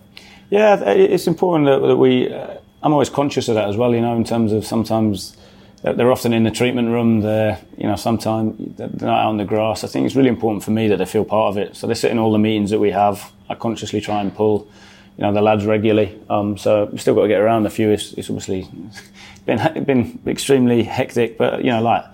Yeah, 0.50 0.80
it's 0.82 1.28
important 1.28 1.66
that, 1.66 1.86
that 1.86 1.98
we. 1.98 2.34
Uh, 2.34 2.58
I'm 2.84 2.94
always 2.94 3.10
conscious 3.10 3.50
of 3.50 3.56
that 3.56 3.68
as 3.68 3.76
well. 3.76 3.94
You 3.94 4.02
know, 4.02 4.16
in 4.16 4.24
terms 4.24 4.52
of 4.54 4.66
sometimes 4.66 5.36
they're 5.84 6.12
often 6.12 6.34
in 6.34 6.44
the 6.44 6.52
treatment 6.52 6.90
room. 6.90 7.22
They're, 7.22 7.60
you 7.78 7.88
know, 7.88 7.96
sometimes 7.96 8.78
they're 8.78 8.90
not 8.90 9.20
out 9.20 9.30
on 9.30 9.38
the 9.38 9.46
grass. 9.46 9.84
I 9.84 9.88
think 9.88 10.06
it's 10.06 10.16
really 10.16 10.30
important 10.30 10.64
for 10.64 10.72
me 10.72 10.88
that 10.88 10.98
they 10.98 11.06
feel 11.06 11.26
part 11.26 11.56
of 11.56 11.58
it. 11.58 11.76
So 11.76 11.88
they 11.88 11.94
sit 11.94 12.12
in 12.12 12.18
all 12.18 12.32
the 12.32 12.40
meetings 12.40 12.72
that 12.72 12.80
we 12.80 12.92
have. 12.92 13.32
I 13.50 13.56
consciously 13.56 14.02
try 14.02 14.22
and 14.22 14.34
pull, 14.34 14.68
you 15.18 15.24
know, 15.24 15.34
the 15.34 15.42
lads 15.42 15.66
regularly. 15.66 16.20
Um, 16.30 16.58
so 16.58 16.86
we've 16.86 17.02
still 17.02 17.16
got 17.16 17.24
to 17.24 17.28
get 17.28 17.42
around 17.42 17.66
a 17.66 17.70
few. 17.70 17.90
It's, 17.90 18.14
it's 18.14 18.30
obviously 18.30 18.68
been 19.46 19.84
been 19.86 20.20
extremely 20.28 20.84
hectic, 20.84 21.38
but 21.38 21.64
you 21.64 21.72
know, 21.72 21.82
like 21.82 22.06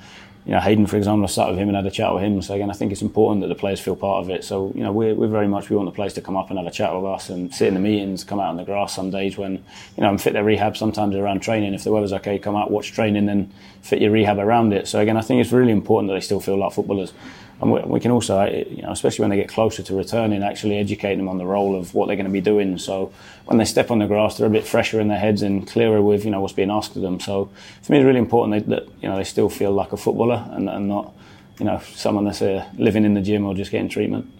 you 0.45 0.51
know, 0.51 0.59
Hayden, 0.59 0.85
for 0.88 0.97
example, 0.97 1.23
I 1.23 1.27
sat 1.27 1.47
with 1.50 1.57
him 1.57 1.69
and 1.69 1.77
had 1.77 1.85
a 1.85 1.91
chat 1.91 2.13
with 2.13 2.21
him. 2.21 2.41
So 2.41 2.53
again, 2.53 2.69
I 2.69 2.73
think 2.73 2.91
it's 2.91 3.01
important 3.01 3.41
that 3.41 3.47
the 3.47 3.55
players 3.55 3.79
feel 3.79 3.95
part 3.95 4.25
of 4.25 4.29
it. 4.29 4.44
So 4.44 4.73
you 4.75 4.83
know, 4.83 4.91
we're, 4.91 5.15
we're 5.15 5.29
very 5.29 5.47
much 5.47 5.69
we 5.69 5.77
want 5.77 5.88
the 5.88 5.95
players 5.95 6.13
to 6.15 6.21
come 6.21 6.35
up 6.35 6.50
and 6.50 6.59
have 6.59 6.67
a 6.67 6.71
chat 6.71 6.94
with 6.94 7.05
us 7.05 7.29
and 7.29 7.53
sit 7.53 7.69
in 7.69 7.75
the 7.75 7.79
meetings, 7.79 8.25
come 8.25 8.41
out 8.41 8.50
on 8.50 8.57
the 8.57 8.65
grass 8.65 8.94
some 8.94 9.09
days 9.09 9.38
when 9.38 9.63
you 9.95 10.03
know, 10.03 10.09
and 10.09 10.21
fit 10.21 10.33
their 10.33 10.44
rehab. 10.44 10.75
Sometimes 10.75 11.15
around 11.15 11.41
training, 11.41 11.73
if 11.73 11.83
the 11.83 11.91
weather's 11.91 12.13
okay, 12.13 12.39
come 12.39 12.56
out, 12.56 12.71
watch 12.71 12.91
training, 12.91 13.25
then 13.25 13.53
fit 13.81 14.01
your 14.01 14.11
rehab 14.11 14.38
around 14.38 14.73
it. 14.73 14.88
So 14.88 14.99
again, 14.99 15.15
I 15.15 15.21
think 15.21 15.41
it's 15.41 15.53
really 15.53 15.71
important 15.71 16.09
that 16.09 16.15
they 16.15 16.21
still 16.21 16.41
feel 16.41 16.57
like 16.57 16.73
footballers 16.73 17.13
and 17.61 17.71
we, 17.71 17.81
we, 17.81 18.00
can 18.00 18.11
also, 18.11 18.39
uh, 18.39 18.45
you 18.45 18.81
know, 18.81 18.91
especially 18.91 19.23
when 19.23 19.29
they 19.29 19.38
get 19.38 19.47
closer 19.47 19.83
to 19.83 19.95
returning, 19.95 20.44
actually 20.44 20.77
educate 20.77 21.15
them 21.15 21.29
on 21.29 21.38
the 21.38 21.45
role 21.45 21.77
of 21.77 21.94
what 21.94 22.07
they're 22.07 22.15
going 22.15 22.25
to 22.25 22.31
be 22.31 22.41
doing. 22.41 22.77
So 22.77 23.13
when 23.45 23.57
they 23.57 23.65
step 23.65 23.91
on 23.91 24.00
the 24.00 24.07
grass, 24.07 24.38
they're 24.38 24.47
a 24.47 24.50
bit 24.50 24.67
fresher 24.67 25.00
in 25.00 25.07
their 25.07 25.19
heads 25.19 25.41
and 25.41 25.67
clearer 25.67 26.01
with 26.01 26.25
you 26.25 26.31
know 26.31 26.41
what's 26.41 26.53
being 26.53 26.71
asked 26.71 26.95
of 26.95 27.01
them. 27.01 27.19
So 27.19 27.50
for 27.81 27.91
me, 27.91 28.00
it's 28.00 28.05
really 28.05 28.19
important 28.19 28.67
that, 28.67 28.69
that 28.69 29.01
you 29.01 29.09
know 29.09 29.15
they 29.15 29.23
still 29.23 29.50
feel 29.50 29.71
like 29.71 29.91
a 29.91 29.97
footballer 29.97 30.45
and, 30.51 30.69
and 30.69 30.88
not 30.88 31.13
you 31.59 31.65
know 31.65 31.79
someone 31.94 32.25
that's 32.25 32.41
uh, 32.41 32.67
living 32.77 33.05
in 33.05 33.13
the 33.13 33.21
gym 33.21 33.45
or 33.45 33.53
just 33.53 33.71
getting 33.71 33.89
treatment. 33.89 34.31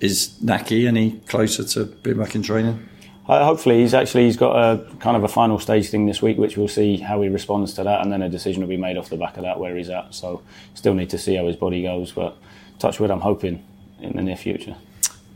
Is 0.00 0.38
Nahki 0.42 0.86
any 0.86 1.12
closer 1.26 1.64
to 1.64 1.84
being 1.84 2.16
back 2.16 2.34
in 2.34 2.42
training? 2.42 2.88
Uh, 3.28 3.44
hopefully, 3.44 3.80
he's 3.80 3.94
actually 3.94 4.24
he's 4.24 4.36
got 4.36 4.56
a 4.56 4.84
kind 4.96 5.16
of 5.16 5.22
a 5.22 5.28
final 5.28 5.58
stage 5.58 5.88
thing 5.88 6.06
this 6.06 6.22
week, 6.22 6.38
which 6.38 6.56
we'll 6.56 6.66
see 6.66 6.96
how 6.96 7.20
he 7.22 7.28
responds 7.28 7.74
to 7.74 7.84
that, 7.84 8.00
and 8.00 8.12
then 8.12 8.22
a 8.22 8.28
decision 8.28 8.62
will 8.62 8.68
be 8.68 8.76
made 8.76 8.96
off 8.96 9.08
the 9.08 9.16
back 9.16 9.36
of 9.36 9.42
that 9.42 9.60
where 9.60 9.76
he's 9.76 9.90
at. 9.90 10.14
So, 10.14 10.42
still 10.74 10.94
need 10.94 11.10
to 11.10 11.18
see 11.18 11.36
how 11.36 11.46
his 11.46 11.54
body 11.54 11.82
goes, 11.82 12.10
but 12.10 12.36
touch 12.80 12.98
wood, 12.98 13.10
I'm 13.10 13.20
hoping 13.20 13.64
in 14.00 14.16
the 14.16 14.22
near 14.22 14.36
future. 14.36 14.76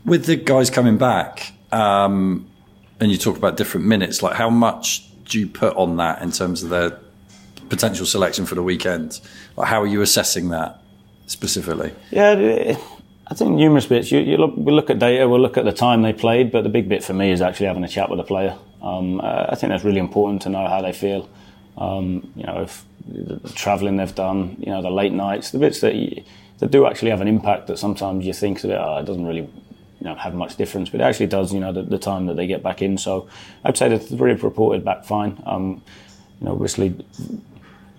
With 0.03 0.25
the 0.25 0.35
guys 0.35 0.69
coming 0.69 0.97
back, 0.97 1.53
um, 1.71 2.47
and 2.99 3.11
you 3.11 3.17
talk 3.17 3.37
about 3.37 3.57
different 3.57 3.85
minutes, 3.85 4.21
like 4.21 4.35
how 4.35 4.49
much 4.49 5.03
do 5.25 5.39
you 5.39 5.47
put 5.47 5.75
on 5.75 5.97
that 5.97 6.21
in 6.21 6.31
terms 6.31 6.63
of 6.63 6.69
their 6.69 6.99
potential 7.69 8.05
selection 8.05 8.45
for 8.45 8.55
the 8.55 8.63
weekend? 8.63 9.19
Like 9.55 9.67
how 9.67 9.81
are 9.81 9.87
you 9.87 10.01
assessing 10.01 10.49
that 10.49 10.81
specifically? 11.27 11.93
Yeah, 12.11 12.77
I 13.27 13.33
think 13.33 13.55
numerous 13.55 13.87
bits. 13.87 14.11
You, 14.11 14.19
you 14.19 14.37
look, 14.37 14.53
we 14.55 14.71
look 14.71 14.89
at 14.89 14.99
data, 14.99 15.27
we'll 15.27 15.41
look 15.41 15.57
at 15.57 15.65
the 15.65 15.73
time 15.73 16.03
they 16.03 16.13
played, 16.13 16.51
but 16.51 16.63
the 16.63 16.69
big 16.69 16.87
bit 16.87 17.03
for 17.03 17.13
me 17.13 17.31
is 17.31 17.41
actually 17.41 17.67
having 17.67 17.83
a 17.83 17.87
chat 17.87 18.09
with 18.09 18.17
the 18.17 18.23
player. 18.23 18.57
Um, 18.81 19.19
I 19.21 19.55
think 19.55 19.71
that's 19.71 19.83
really 19.83 19.99
important 19.99 20.43
to 20.43 20.49
know 20.49 20.67
how 20.67 20.81
they 20.81 20.93
feel. 20.93 21.27
Um, 21.77 22.31
you 22.35 22.43
know, 22.43 22.61
if 22.61 22.85
the, 23.07 23.35
the 23.35 23.49
travelling 23.49 23.97
they've 23.97 24.13
done, 24.13 24.57
you 24.59 24.67
know, 24.67 24.81
the 24.81 24.91
late 24.91 25.11
nights, 25.11 25.51
the 25.51 25.59
bits 25.59 25.81
that 25.81 25.95
you, 25.95 26.23
that 26.59 26.71
do 26.71 26.85
actually 26.85 27.11
have 27.11 27.21
an 27.21 27.27
impact 27.27 27.67
that 27.67 27.77
sometimes 27.77 28.25
you 28.25 28.33
think 28.33 28.61
that 28.61 28.79
oh, 28.79 28.97
it 28.97 29.05
doesn't 29.05 29.25
really 29.25 29.49
you 30.05 30.11
know, 30.11 30.15
have 30.15 30.35
much 30.35 30.55
difference, 30.55 30.89
but 30.89 31.01
it 31.01 31.03
actually 31.03 31.27
does. 31.27 31.53
You 31.53 31.59
know, 31.59 31.71
the, 31.71 31.81
the, 31.81 31.97
time 31.97 32.27
that 32.27 32.35
they 32.35 32.47
get 32.47 32.61
back 32.61 32.81
in. 32.81 32.97
So 32.97 33.27
I'd 33.63 33.77
say 33.77 33.89
the 33.89 33.99
three 33.99 34.31
have 34.31 34.43
reported 34.43 34.85
back 34.85 35.05
fine. 35.05 35.41
Um, 35.45 35.81
you 36.39 36.45
know, 36.45 36.53
obviously 36.53 36.95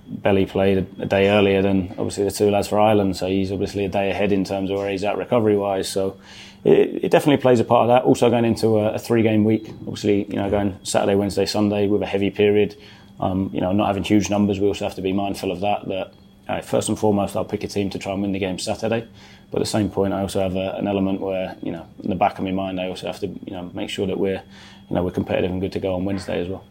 Belly 0.08 0.46
played 0.46 0.78
a, 0.78 1.02
a, 1.02 1.06
day 1.06 1.28
earlier 1.30 1.62
than 1.62 1.90
obviously 1.98 2.24
the 2.24 2.30
two 2.30 2.50
lads 2.50 2.68
for 2.68 2.78
Ireland, 2.78 3.16
so 3.16 3.26
he's 3.26 3.50
obviously 3.50 3.84
a 3.84 3.88
day 3.88 4.10
ahead 4.10 4.30
in 4.30 4.44
terms 4.44 4.70
of 4.70 4.78
where 4.78 4.90
he's 4.90 5.04
at 5.04 5.16
recovery 5.16 5.56
wise. 5.56 5.88
So 5.88 6.18
it, 6.64 7.04
it, 7.04 7.10
definitely 7.10 7.42
plays 7.42 7.60
a 7.60 7.64
part 7.64 7.82
of 7.82 7.88
that. 7.88 8.04
Also 8.04 8.30
going 8.30 8.44
into 8.44 8.78
a, 8.78 8.94
a 8.94 8.98
three 8.98 9.22
game 9.22 9.44
week, 9.44 9.68
obviously 9.80 10.24
you 10.24 10.36
know 10.36 10.48
going 10.48 10.78
Saturday, 10.84 11.14
Wednesday, 11.14 11.46
Sunday 11.46 11.88
with 11.88 12.02
a 12.02 12.06
heavy 12.06 12.30
period. 12.30 12.76
Um, 13.18 13.50
you 13.52 13.62
know, 13.62 13.72
not 13.72 13.86
having 13.86 14.04
huge 14.04 14.28
numbers, 14.28 14.60
we 14.60 14.66
also 14.66 14.84
have 14.84 14.94
to 14.96 15.02
be 15.02 15.12
mindful 15.12 15.50
of 15.50 15.60
that. 15.60 15.88
That 15.88 16.12
first 16.62 16.88
and 16.88 16.98
foremost, 16.98 17.36
I'll 17.36 17.44
pick 17.44 17.64
a 17.64 17.68
team 17.68 17.90
to 17.90 17.98
try 17.98 18.12
and 18.12 18.22
win 18.22 18.32
the 18.32 18.38
game 18.38 18.58
Saturday. 18.58 19.06
But 19.50 19.58
at 19.58 19.64
the 19.64 19.70
same 19.70 19.90
point, 19.90 20.12
I 20.12 20.20
also 20.20 20.40
have 20.40 20.56
a, 20.56 20.72
an 20.76 20.88
element 20.88 21.20
where, 21.20 21.56
you 21.62 21.72
know, 21.72 21.86
in 22.02 22.10
the 22.10 22.16
back 22.16 22.38
of 22.38 22.44
my 22.44 22.50
mind, 22.50 22.80
I 22.80 22.88
also 22.88 23.06
have 23.06 23.20
to, 23.20 23.28
you 23.28 23.52
know, 23.52 23.70
make 23.74 23.90
sure 23.90 24.06
that 24.06 24.18
we're, 24.18 24.42
you 24.88 24.96
know, 24.96 25.04
we're 25.04 25.12
competitive 25.12 25.50
and 25.50 25.60
good 25.60 25.72
to 25.72 25.80
go 25.80 25.94
on 25.94 26.04
Wednesday 26.04 26.40
as 26.40 26.48
well. 26.48 26.64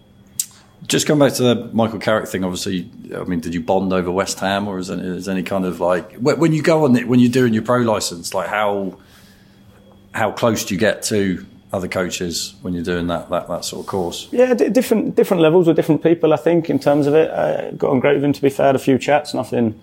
Just 0.85 1.07
going 1.07 1.19
back 1.19 1.33
to 1.33 1.43
the 1.43 1.69
Michael 1.73 1.99
Carrick 1.99 2.27
thing, 2.27 2.43
obviously, 2.43 2.89
I 3.15 3.23
mean, 3.23 3.39
did 3.39 3.53
you 3.53 3.61
bond 3.61 3.91
over 3.93 4.11
West 4.11 4.39
Ham, 4.41 4.67
or 4.67 4.77
is 4.77 4.87
there, 4.87 4.99
is 4.99 5.25
there 5.25 5.33
any 5.33 5.43
kind 5.43 5.65
of 5.65 5.79
like 5.79 6.13
when 6.17 6.53
you 6.53 6.61
go 6.61 6.83
on 6.83 6.95
it 6.95 7.07
when 7.07 7.19
you're 7.19 7.31
doing 7.31 7.53
your 7.53 7.63
pro 7.63 7.79
license, 7.79 8.33
like 8.33 8.47
how 8.49 8.97
how 10.13 10.31
close 10.31 10.65
do 10.65 10.73
you 10.73 10.79
get 10.79 11.01
to 11.03 11.45
other 11.73 11.87
coaches 11.87 12.55
when 12.61 12.73
you're 12.73 12.83
doing 12.83 13.07
that 13.07 13.29
that, 13.29 13.47
that 13.47 13.65
sort 13.65 13.81
of 13.81 13.87
course? 13.87 14.27
Yeah, 14.31 14.53
d- 14.53 14.69
different 14.69 15.15
different 15.15 15.41
levels 15.41 15.67
with 15.67 15.75
different 15.75 16.03
people. 16.03 16.33
I 16.33 16.37
think 16.37 16.69
in 16.69 16.79
terms 16.79 17.07
of 17.07 17.13
it, 17.13 17.29
uh, 17.31 17.71
got 17.71 17.91
on 17.91 17.99
great 17.99 18.15
with 18.15 18.23
him. 18.23 18.33
To 18.33 18.41
be 18.41 18.49
fair, 18.49 18.75
a 18.75 18.79
few 18.79 18.97
chats, 18.97 19.33
nothing 19.33 19.79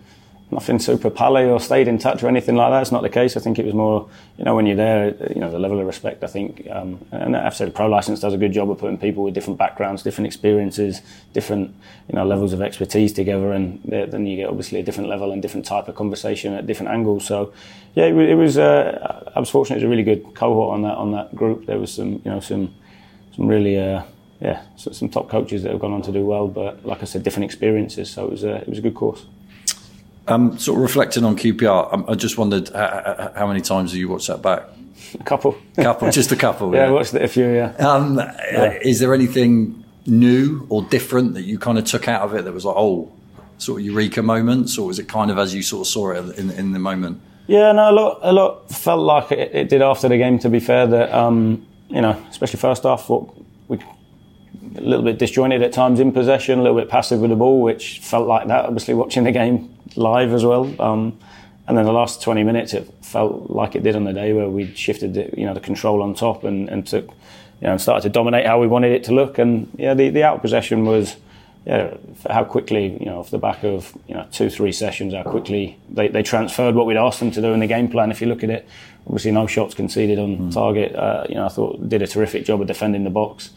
nothing 0.52 0.78
super 0.78 1.10
pally 1.10 1.44
or 1.44 1.58
stayed 1.58 1.88
in 1.88 1.98
touch 1.98 2.22
or 2.22 2.28
anything 2.28 2.54
like 2.54 2.70
that. 2.70 2.82
It's 2.82 2.92
not 2.92 3.02
the 3.02 3.08
case. 3.08 3.36
I 3.36 3.40
think 3.40 3.58
it 3.58 3.64
was 3.64 3.74
more, 3.74 4.08
you 4.36 4.44
know, 4.44 4.54
when 4.54 4.66
you're 4.66 4.76
there, 4.76 5.14
you 5.32 5.40
know, 5.40 5.50
the 5.50 5.58
level 5.58 5.80
of 5.80 5.86
respect. 5.86 6.22
I 6.22 6.26
think, 6.26 6.68
um, 6.70 7.04
and 7.10 7.36
I've 7.36 7.56
said 7.56 7.74
Pro 7.74 7.86
License 7.86 8.20
does 8.20 8.34
a 8.34 8.36
good 8.36 8.52
job 8.52 8.70
of 8.70 8.78
putting 8.78 8.98
people 8.98 9.24
with 9.24 9.34
different 9.34 9.58
backgrounds, 9.58 10.02
different 10.02 10.26
experiences, 10.26 11.00
different, 11.32 11.74
you 12.08 12.14
know, 12.14 12.26
levels 12.26 12.52
of 12.52 12.60
expertise 12.60 13.12
together, 13.12 13.52
and 13.52 13.80
then 13.84 14.26
you 14.26 14.36
get 14.36 14.48
obviously 14.48 14.78
a 14.78 14.82
different 14.82 15.08
level 15.08 15.32
and 15.32 15.40
different 15.40 15.64
type 15.64 15.88
of 15.88 15.94
conversation 15.94 16.52
at 16.52 16.66
different 16.66 16.92
angles. 16.92 17.26
So, 17.26 17.52
yeah, 17.94 18.04
it, 18.04 18.14
it 18.14 18.34
was. 18.34 18.58
Uh, 18.58 19.30
I 19.34 19.40
was 19.40 19.50
fortunate. 19.50 19.76
It 19.76 19.80
was 19.80 19.86
a 19.86 19.88
really 19.88 20.04
good 20.04 20.34
cohort 20.34 20.74
on 20.74 20.82
that 20.82 20.96
on 20.96 21.12
that 21.12 21.34
group. 21.34 21.66
There 21.66 21.78
was 21.78 21.92
some, 21.92 22.20
you 22.24 22.30
know, 22.30 22.40
some 22.40 22.74
some 23.34 23.46
really. 23.48 23.78
Uh, 23.78 24.02
yeah, 24.40 24.60
some 24.74 25.08
top 25.08 25.28
coaches 25.28 25.62
that 25.62 25.70
have 25.70 25.80
gone 25.80 25.92
on 25.92 26.02
to 26.02 26.10
do 26.10 26.26
well, 26.26 26.48
but 26.48 26.84
like 26.84 27.00
I 27.00 27.04
said, 27.04 27.22
different 27.22 27.44
experiences. 27.44 28.10
So 28.10 28.24
it 28.24 28.30
was 28.32 28.42
a, 28.42 28.56
it 28.56 28.68
was 28.68 28.78
a 28.78 28.80
good 28.80 28.96
course. 28.96 29.24
Um, 30.28 30.56
sort 30.58 30.78
of 30.78 30.82
reflecting 30.82 31.24
on 31.24 31.36
QPR, 31.36 31.92
um, 31.92 32.04
I 32.08 32.14
just 32.14 32.38
wondered 32.38 32.68
how, 32.68 33.32
how, 33.34 33.46
many 33.48 33.60
times 33.60 33.90
have 33.90 33.98
you 33.98 34.08
watched 34.08 34.28
that 34.28 34.40
back? 34.40 34.62
A 35.18 35.24
couple. 35.24 35.56
A 35.76 35.82
couple, 35.82 36.10
just 36.10 36.30
a 36.30 36.36
couple. 36.36 36.72
yeah, 36.74 36.82
yeah, 36.84 36.88
I 36.88 36.90
watched 36.92 37.14
it 37.14 37.22
a 37.22 37.28
few. 37.28 37.48
Yeah. 37.48 37.74
Um, 37.78 38.18
yeah. 38.18 38.78
Is 38.82 39.00
there 39.00 39.14
anything 39.14 39.84
new 40.06 40.66
or 40.68 40.82
different 40.84 41.34
that 41.34 41.42
you 41.42 41.58
kind 41.58 41.76
of 41.76 41.84
took 41.84 42.06
out 42.06 42.22
of 42.22 42.34
it 42.34 42.44
that 42.44 42.52
was 42.52 42.64
like, 42.64 42.76
oh, 42.76 43.12
sort 43.58 43.80
of 43.80 43.86
eureka 43.86 44.22
moments, 44.22 44.78
or 44.78 44.86
was 44.86 44.98
it 44.98 45.08
kind 45.08 45.30
of 45.30 45.38
as 45.38 45.54
you 45.54 45.62
sort 45.62 45.86
of 45.86 45.92
saw 45.92 46.10
it 46.12 46.38
in, 46.38 46.50
in 46.50 46.72
the 46.72 46.78
moment? 46.78 47.20
Yeah, 47.46 47.72
no, 47.72 47.90
a 47.90 47.92
lot, 47.92 48.18
a 48.22 48.32
lot 48.32 48.70
felt 48.70 49.00
like 49.00 49.32
it, 49.32 49.54
it 49.54 49.68
did 49.68 49.82
after 49.82 50.08
the 50.08 50.18
game. 50.18 50.38
To 50.40 50.48
be 50.48 50.60
fair, 50.60 50.86
that 50.86 51.12
um, 51.12 51.66
you 51.88 52.00
know, 52.00 52.16
especially 52.30 52.60
first 52.60 52.84
half, 52.84 53.08
what 53.08 53.28
we 53.68 53.78
a 54.76 54.80
little 54.80 55.04
bit 55.04 55.18
disjointed 55.18 55.62
at 55.62 55.72
times 55.72 56.00
in 56.00 56.12
possession, 56.12 56.58
a 56.58 56.62
little 56.62 56.78
bit 56.78 56.88
passive 56.88 57.20
with 57.20 57.30
the 57.30 57.36
ball, 57.36 57.62
which 57.62 58.00
felt 58.00 58.26
like 58.26 58.48
that. 58.48 58.64
Obviously, 58.64 58.94
watching 58.94 59.24
the 59.24 59.32
game 59.32 59.74
live 59.96 60.32
as 60.32 60.44
well. 60.44 60.74
Um, 60.80 61.18
and 61.68 61.78
then 61.78 61.84
the 61.84 61.92
last 61.92 62.22
20 62.22 62.42
minutes, 62.42 62.74
it 62.74 62.92
felt 63.02 63.50
like 63.50 63.76
it 63.76 63.82
did 63.82 63.94
on 63.94 64.04
the 64.04 64.12
day 64.12 64.32
where 64.32 64.48
we 64.48 64.72
shifted, 64.74 65.14
the, 65.14 65.30
you 65.36 65.46
know, 65.46 65.54
the 65.54 65.60
control 65.60 66.02
on 66.02 66.14
top 66.14 66.44
and, 66.44 66.68
and 66.68 66.86
took, 66.86 67.06
you 67.06 67.66
know, 67.66 67.72
and 67.72 67.80
started 67.80 68.02
to 68.02 68.08
dominate 68.08 68.46
how 68.46 68.60
we 68.60 68.66
wanted 68.66 68.92
it 68.92 69.04
to 69.04 69.12
look. 69.12 69.38
And 69.38 69.70
yeah, 69.78 69.94
the, 69.94 70.08
the 70.08 70.24
out 70.24 70.42
possession 70.42 70.84
was, 70.84 71.16
yeah, 71.64 71.94
how 72.28 72.42
quickly, 72.42 72.98
you 72.98 73.06
know, 73.06 73.20
off 73.20 73.30
the 73.30 73.38
back 73.38 73.62
of 73.62 73.96
you 74.08 74.14
know 74.14 74.26
two, 74.32 74.50
three 74.50 74.72
sessions, 74.72 75.14
how 75.14 75.22
quickly 75.22 75.78
they, 75.88 76.08
they 76.08 76.22
transferred 76.24 76.74
what 76.74 76.86
we'd 76.86 76.96
asked 76.96 77.20
them 77.20 77.30
to 77.30 77.40
do 77.40 77.52
in 77.52 77.60
the 77.60 77.68
game 77.68 77.88
plan. 77.88 78.10
If 78.10 78.20
you 78.20 78.26
look 78.26 78.42
at 78.42 78.50
it, 78.50 78.68
obviously 79.06 79.30
no 79.30 79.46
shots 79.46 79.74
conceded 79.74 80.18
on 80.18 80.36
mm. 80.38 80.52
target. 80.52 80.94
Uh, 80.96 81.24
you 81.28 81.36
know, 81.36 81.46
I 81.46 81.48
thought 81.48 81.88
did 81.88 82.02
a 82.02 82.08
terrific 82.08 82.44
job 82.44 82.60
of 82.60 82.66
defending 82.66 83.04
the 83.04 83.10
box, 83.10 83.50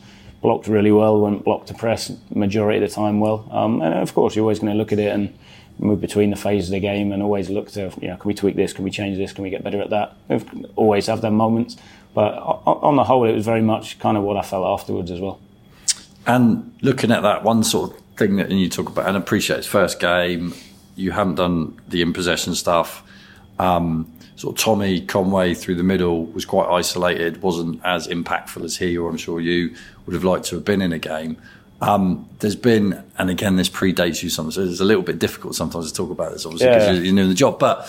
blocked 0.45 0.67
really 0.67 0.91
well, 0.91 1.19
went 1.19 1.43
blocked 1.43 1.67
to 1.69 1.73
press 1.73 2.11
majority 2.29 2.83
of 2.83 2.87
the 2.87 2.95
time 2.95 3.19
well. 3.19 3.47
Um, 3.51 3.81
and 3.81 3.95
of 3.95 4.13
course, 4.13 4.35
you're 4.35 4.43
always 4.43 4.59
going 4.59 4.71
to 4.71 4.77
look 4.77 4.91
at 4.91 4.99
it 4.99 5.11
and 5.11 5.35
move 5.79 5.99
between 5.99 6.29
the 6.29 6.35
phases 6.35 6.69
of 6.69 6.73
the 6.73 6.79
game 6.79 7.11
and 7.11 7.23
always 7.23 7.49
look 7.49 7.71
to, 7.71 7.91
you 7.99 8.07
know, 8.09 8.15
can 8.15 8.27
we 8.27 8.35
tweak 8.35 8.55
this? 8.55 8.71
Can 8.71 8.83
we 8.85 8.91
change 8.91 9.17
this? 9.17 9.33
Can 9.33 9.43
we 9.43 9.49
get 9.49 9.63
better 9.63 9.81
at 9.81 9.89
that? 9.89 10.15
We've 10.29 10.45
always 10.75 11.07
have 11.07 11.21
them 11.21 11.33
moments. 11.33 11.77
But 12.13 12.33
on 12.35 12.95
the 12.95 13.03
whole, 13.03 13.25
it 13.25 13.33
was 13.33 13.43
very 13.43 13.63
much 13.63 13.97
kind 13.97 14.17
of 14.17 14.23
what 14.23 14.37
I 14.37 14.43
felt 14.43 14.65
afterwards 14.67 15.09
as 15.09 15.19
well. 15.19 15.39
And 16.27 16.73
looking 16.81 17.11
at 17.11 17.23
that 17.23 17.43
one 17.43 17.63
sort 17.63 17.91
of 17.91 17.99
thing 18.15 18.35
that 18.35 18.51
you 18.51 18.69
talk 18.69 18.87
about, 18.87 19.07
and 19.07 19.17
appreciate 19.17 19.57
his 19.57 19.65
first 19.65 19.99
game, 19.99 20.53
you 20.95 21.11
haven't 21.11 21.35
done 21.35 21.81
the 21.87 22.03
in 22.03 22.13
possession 22.13 22.53
stuff. 22.53 23.01
Um, 23.57 24.11
sort 24.35 24.57
of 24.57 24.63
Tommy 24.63 25.01
Conway 25.01 25.53
through 25.53 25.75
the 25.75 25.83
middle 25.83 26.25
was 26.25 26.45
quite 26.45 26.67
isolated, 26.67 27.41
wasn't 27.41 27.81
as 27.83 28.07
impactful 28.07 28.63
as 28.63 28.77
he, 28.77 28.97
or 28.97 29.09
I'm 29.09 29.17
sure 29.17 29.39
you 29.39 29.75
would 30.05 30.13
have 30.13 30.23
liked 30.23 30.45
to 30.45 30.55
have 30.55 30.65
been 30.65 30.81
in 30.81 30.91
a 30.91 30.99
game. 30.99 31.37
Um, 31.81 32.27
there's 32.39 32.55
been, 32.55 33.03
and 33.17 33.29
again, 33.29 33.57
this 33.57 33.69
predates 33.69 34.23
you 34.23 34.29
sometimes. 34.29 34.55
So 34.55 34.63
it's 34.63 34.79
a 34.79 34.85
little 34.85 35.03
bit 35.03 35.19
difficult 35.19 35.55
sometimes 35.55 35.91
to 35.91 35.95
talk 35.95 36.09
about 36.09 36.31
this, 36.31 36.45
obviously, 36.45 36.67
because 36.67 36.87
yeah. 36.87 36.93
you're, 36.93 37.03
you're 37.03 37.13
new 37.13 37.23
in 37.23 37.29
the 37.29 37.35
job. 37.35 37.59
But 37.59 37.85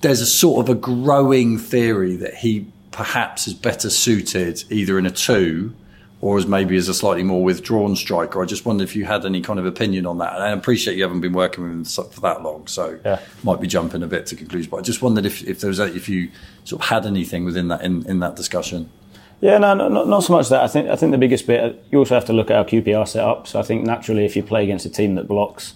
there's 0.00 0.20
a 0.20 0.26
sort 0.26 0.66
of 0.66 0.74
a 0.74 0.78
growing 0.78 1.58
theory 1.58 2.16
that 2.16 2.34
he 2.34 2.66
perhaps 2.90 3.46
is 3.46 3.54
better 3.54 3.90
suited 3.90 4.64
either 4.70 4.98
in 4.98 5.06
a 5.06 5.10
two 5.10 5.74
or 6.20 6.38
as 6.38 6.46
maybe 6.46 6.76
as 6.76 6.88
a 6.88 6.94
slightly 6.94 7.22
more 7.22 7.44
withdrawn 7.44 7.94
striker. 7.94 8.42
I 8.42 8.46
just 8.46 8.64
wondered 8.64 8.84
if 8.84 8.96
you 8.96 9.04
had 9.04 9.26
any 9.26 9.42
kind 9.42 9.58
of 9.58 9.66
opinion 9.66 10.06
on 10.06 10.18
that. 10.18 10.34
And 10.34 10.42
I 10.42 10.50
appreciate 10.50 10.96
you 10.96 11.02
haven't 11.02 11.20
been 11.20 11.34
working 11.34 11.64
with 11.64 11.72
him 11.72 11.84
for 11.84 12.20
that 12.22 12.42
long, 12.42 12.66
so 12.66 12.98
yeah. 13.04 13.20
might 13.42 13.60
be 13.60 13.66
jumping 13.66 14.02
a 14.02 14.06
bit 14.06 14.26
to 14.26 14.36
conclusions. 14.36 14.70
But 14.70 14.78
I 14.78 14.82
just 14.82 15.02
wondered 15.02 15.26
if, 15.26 15.46
if 15.46 15.60
there 15.60 15.68
was 15.68 15.78
a, 15.78 15.94
if 15.94 16.08
you 16.08 16.30
sort 16.64 16.82
of 16.82 16.88
had 16.88 17.04
anything 17.04 17.44
within 17.44 17.68
that 17.68 17.82
in, 17.82 18.06
in 18.06 18.20
that 18.20 18.34
discussion. 18.34 18.90
Yeah, 19.42 19.58
no, 19.58 19.74
not, 19.74 20.08
not 20.08 20.20
so 20.20 20.32
much 20.32 20.48
that. 20.48 20.62
I 20.62 20.68
think 20.68 20.88
I 20.88 20.96
think 20.96 21.12
the 21.12 21.18
biggest 21.18 21.46
bit. 21.46 21.84
You 21.90 21.98
also 21.98 22.14
have 22.14 22.24
to 22.24 22.32
look 22.32 22.50
at 22.50 22.56
our 22.56 22.64
QPR 22.64 23.06
setup. 23.06 23.46
So 23.46 23.60
I 23.60 23.62
think 23.62 23.84
naturally, 23.84 24.24
if 24.24 24.34
you 24.34 24.42
play 24.42 24.64
against 24.64 24.86
a 24.86 24.90
team 24.90 25.14
that 25.16 25.28
blocks, 25.28 25.74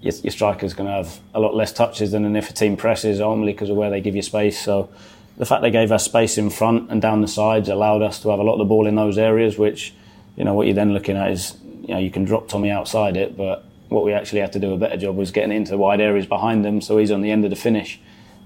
your, 0.00 0.14
your 0.22 0.30
striker's 0.30 0.72
going 0.72 0.88
to 0.88 0.94
have 0.94 1.20
a 1.34 1.40
lot 1.40 1.54
less 1.54 1.74
touches 1.74 2.12
than 2.12 2.34
if 2.34 2.48
a 2.48 2.54
team 2.54 2.74
presses, 2.76 3.20
only 3.20 3.52
because 3.52 3.68
of 3.68 3.76
where 3.76 3.90
they 3.90 4.00
give 4.00 4.16
you 4.16 4.22
space. 4.22 4.58
So 4.58 4.88
the 5.36 5.44
fact 5.44 5.62
they 5.62 5.70
gave 5.70 5.92
us 5.92 6.04
space 6.04 6.38
in 6.38 6.50
front 6.50 6.90
and 6.90 7.00
down 7.02 7.20
the 7.20 7.28
sides 7.28 7.68
allowed 7.68 8.02
us 8.02 8.20
to 8.22 8.30
have 8.30 8.38
a 8.38 8.42
lot 8.42 8.54
of 8.54 8.58
the 8.58 8.64
ball 8.64 8.86
in 8.86 8.94
those 8.94 9.18
areas. 9.18 9.58
Which, 9.58 9.94
you 10.36 10.44
know, 10.44 10.54
what 10.54 10.66
you're 10.66 10.74
then 10.74 10.92
looking 10.92 11.16
at 11.16 11.30
is, 11.30 11.56
you 11.82 11.94
know, 11.94 11.98
you 11.98 12.10
can 12.10 12.24
drop 12.24 12.48
Tommy 12.48 12.70
outside 12.70 13.16
it, 13.16 13.36
but 13.36 13.64
what 13.88 14.04
we 14.04 14.12
actually 14.12 14.40
had 14.40 14.52
to 14.52 14.58
do 14.58 14.72
a 14.72 14.78
better 14.78 14.96
job 14.96 15.16
was 15.16 15.30
getting 15.30 15.52
into 15.52 15.70
the 15.70 15.78
wide 15.78 16.00
areas 16.00 16.26
behind 16.26 16.64
them, 16.64 16.80
so 16.80 16.98
he's 16.98 17.10
on 17.10 17.20
the 17.20 17.30
end 17.30 17.44
of 17.44 17.50
the 17.50 17.56
finish. 17.56 18.00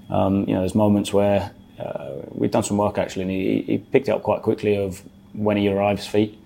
Um, 0.09 0.41
you 0.47 0.53
know, 0.53 0.59
there's 0.59 0.75
moments 0.75 1.13
where 1.13 1.51
uh, 1.79 2.21
we've 2.29 2.51
done 2.51 2.63
some 2.63 2.77
work 2.77 2.97
actually, 2.97 3.23
and 3.23 3.31
he, 3.31 3.61
he, 3.63 3.77
picked 3.77 4.07
it 4.07 4.11
up 4.11 4.23
quite 4.23 4.41
quickly 4.41 4.77
of 4.77 5.01
when 5.33 5.57
he 5.57 5.67
arrives 5.69 6.05
feet. 6.05 6.37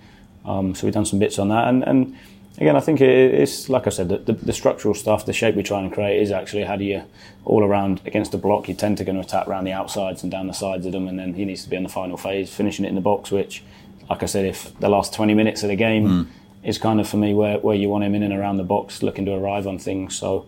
Um, 0.46 0.76
so 0.76 0.86
we've 0.86 0.94
done 0.94 1.06
some 1.06 1.20
bits 1.20 1.40
on 1.40 1.50
that, 1.50 1.68
and, 1.68 1.84
and 1.84 2.18
again, 2.58 2.76
I 2.76 2.80
think 2.80 3.02
it's 3.02 3.70
like 3.70 3.88
I 3.88 3.90
said, 3.90 4.10
the, 4.10 4.18
the, 4.18 4.34
the, 4.34 4.54
structural 4.54 4.94
stuff, 4.94 5.26
the 5.26 5.34
shape 5.34 5.56
we 5.56 5.64
try 5.64 5.80
and 5.80 5.92
create 5.92 6.22
is 6.22 6.32
actually 6.32 6.64
how 6.64 6.76
do 6.76 6.86
you 6.86 7.04
all 7.44 7.64
around 7.64 8.02
against 8.06 8.32
the 8.32 8.38
block. 8.38 8.68
You 8.68 8.76
tend 8.76 8.98
to 9.00 9.04
going 9.04 9.16
to 9.16 9.22
attack 9.22 9.48
around 9.48 9.66
the 9.66 9.74
outsides 9.74 10.24
and 10.24 10.32
down 10.32 10.48
the 10.48 10.54
sides 10.54 10.86
of 10.86 10.92
them, 10.92 11.08
and 11.08 11.20
then 11.20 11.34
he 11.34 11.46
needs 11.46 11.64
to 11.64 11.70
be 11.70 11.76
in 11.76 11.84
the 11.84 11.90
final 11.90 12.18
phase, 12.18 12.54
finishing 12.54 12.86
it 12.86 12.90
in 12.90 12.96
the 12.96 13.02
box. 13.02 13.32
Which, 13.32 13.64
like 14.10 14.24
I 14.24 14.26
said, 14.26 14.46
if 14.46 14.78
the 14.80 14.90
last 14.90 15.14
20 15.14 15.34
minutes 15.34 15.64
of 15.64 15.70
the 15.70 15.76
game 15.76 16.08
mm. 16.08 16.28
is 16.64 16.78
kind 16.78 17.00
of 17.00 17.08
for 17.08 17.18
me 17.18 17.34
where, 17.34 17.60
where 17.60 17.76
you 17.76 17.90
want 17.90 18.04
him 18.04 18.16
in 18.16 18.24
and 18.24 18.34
around 18.34 18.58
the 18.58 18.64
box, 18.64 19.04
looking 19.04 19.26
to 19.26 19.34
arrive 19.34 19.68
on 19.68 19.80
things. 19.80 20.16
So. 20.16 20.46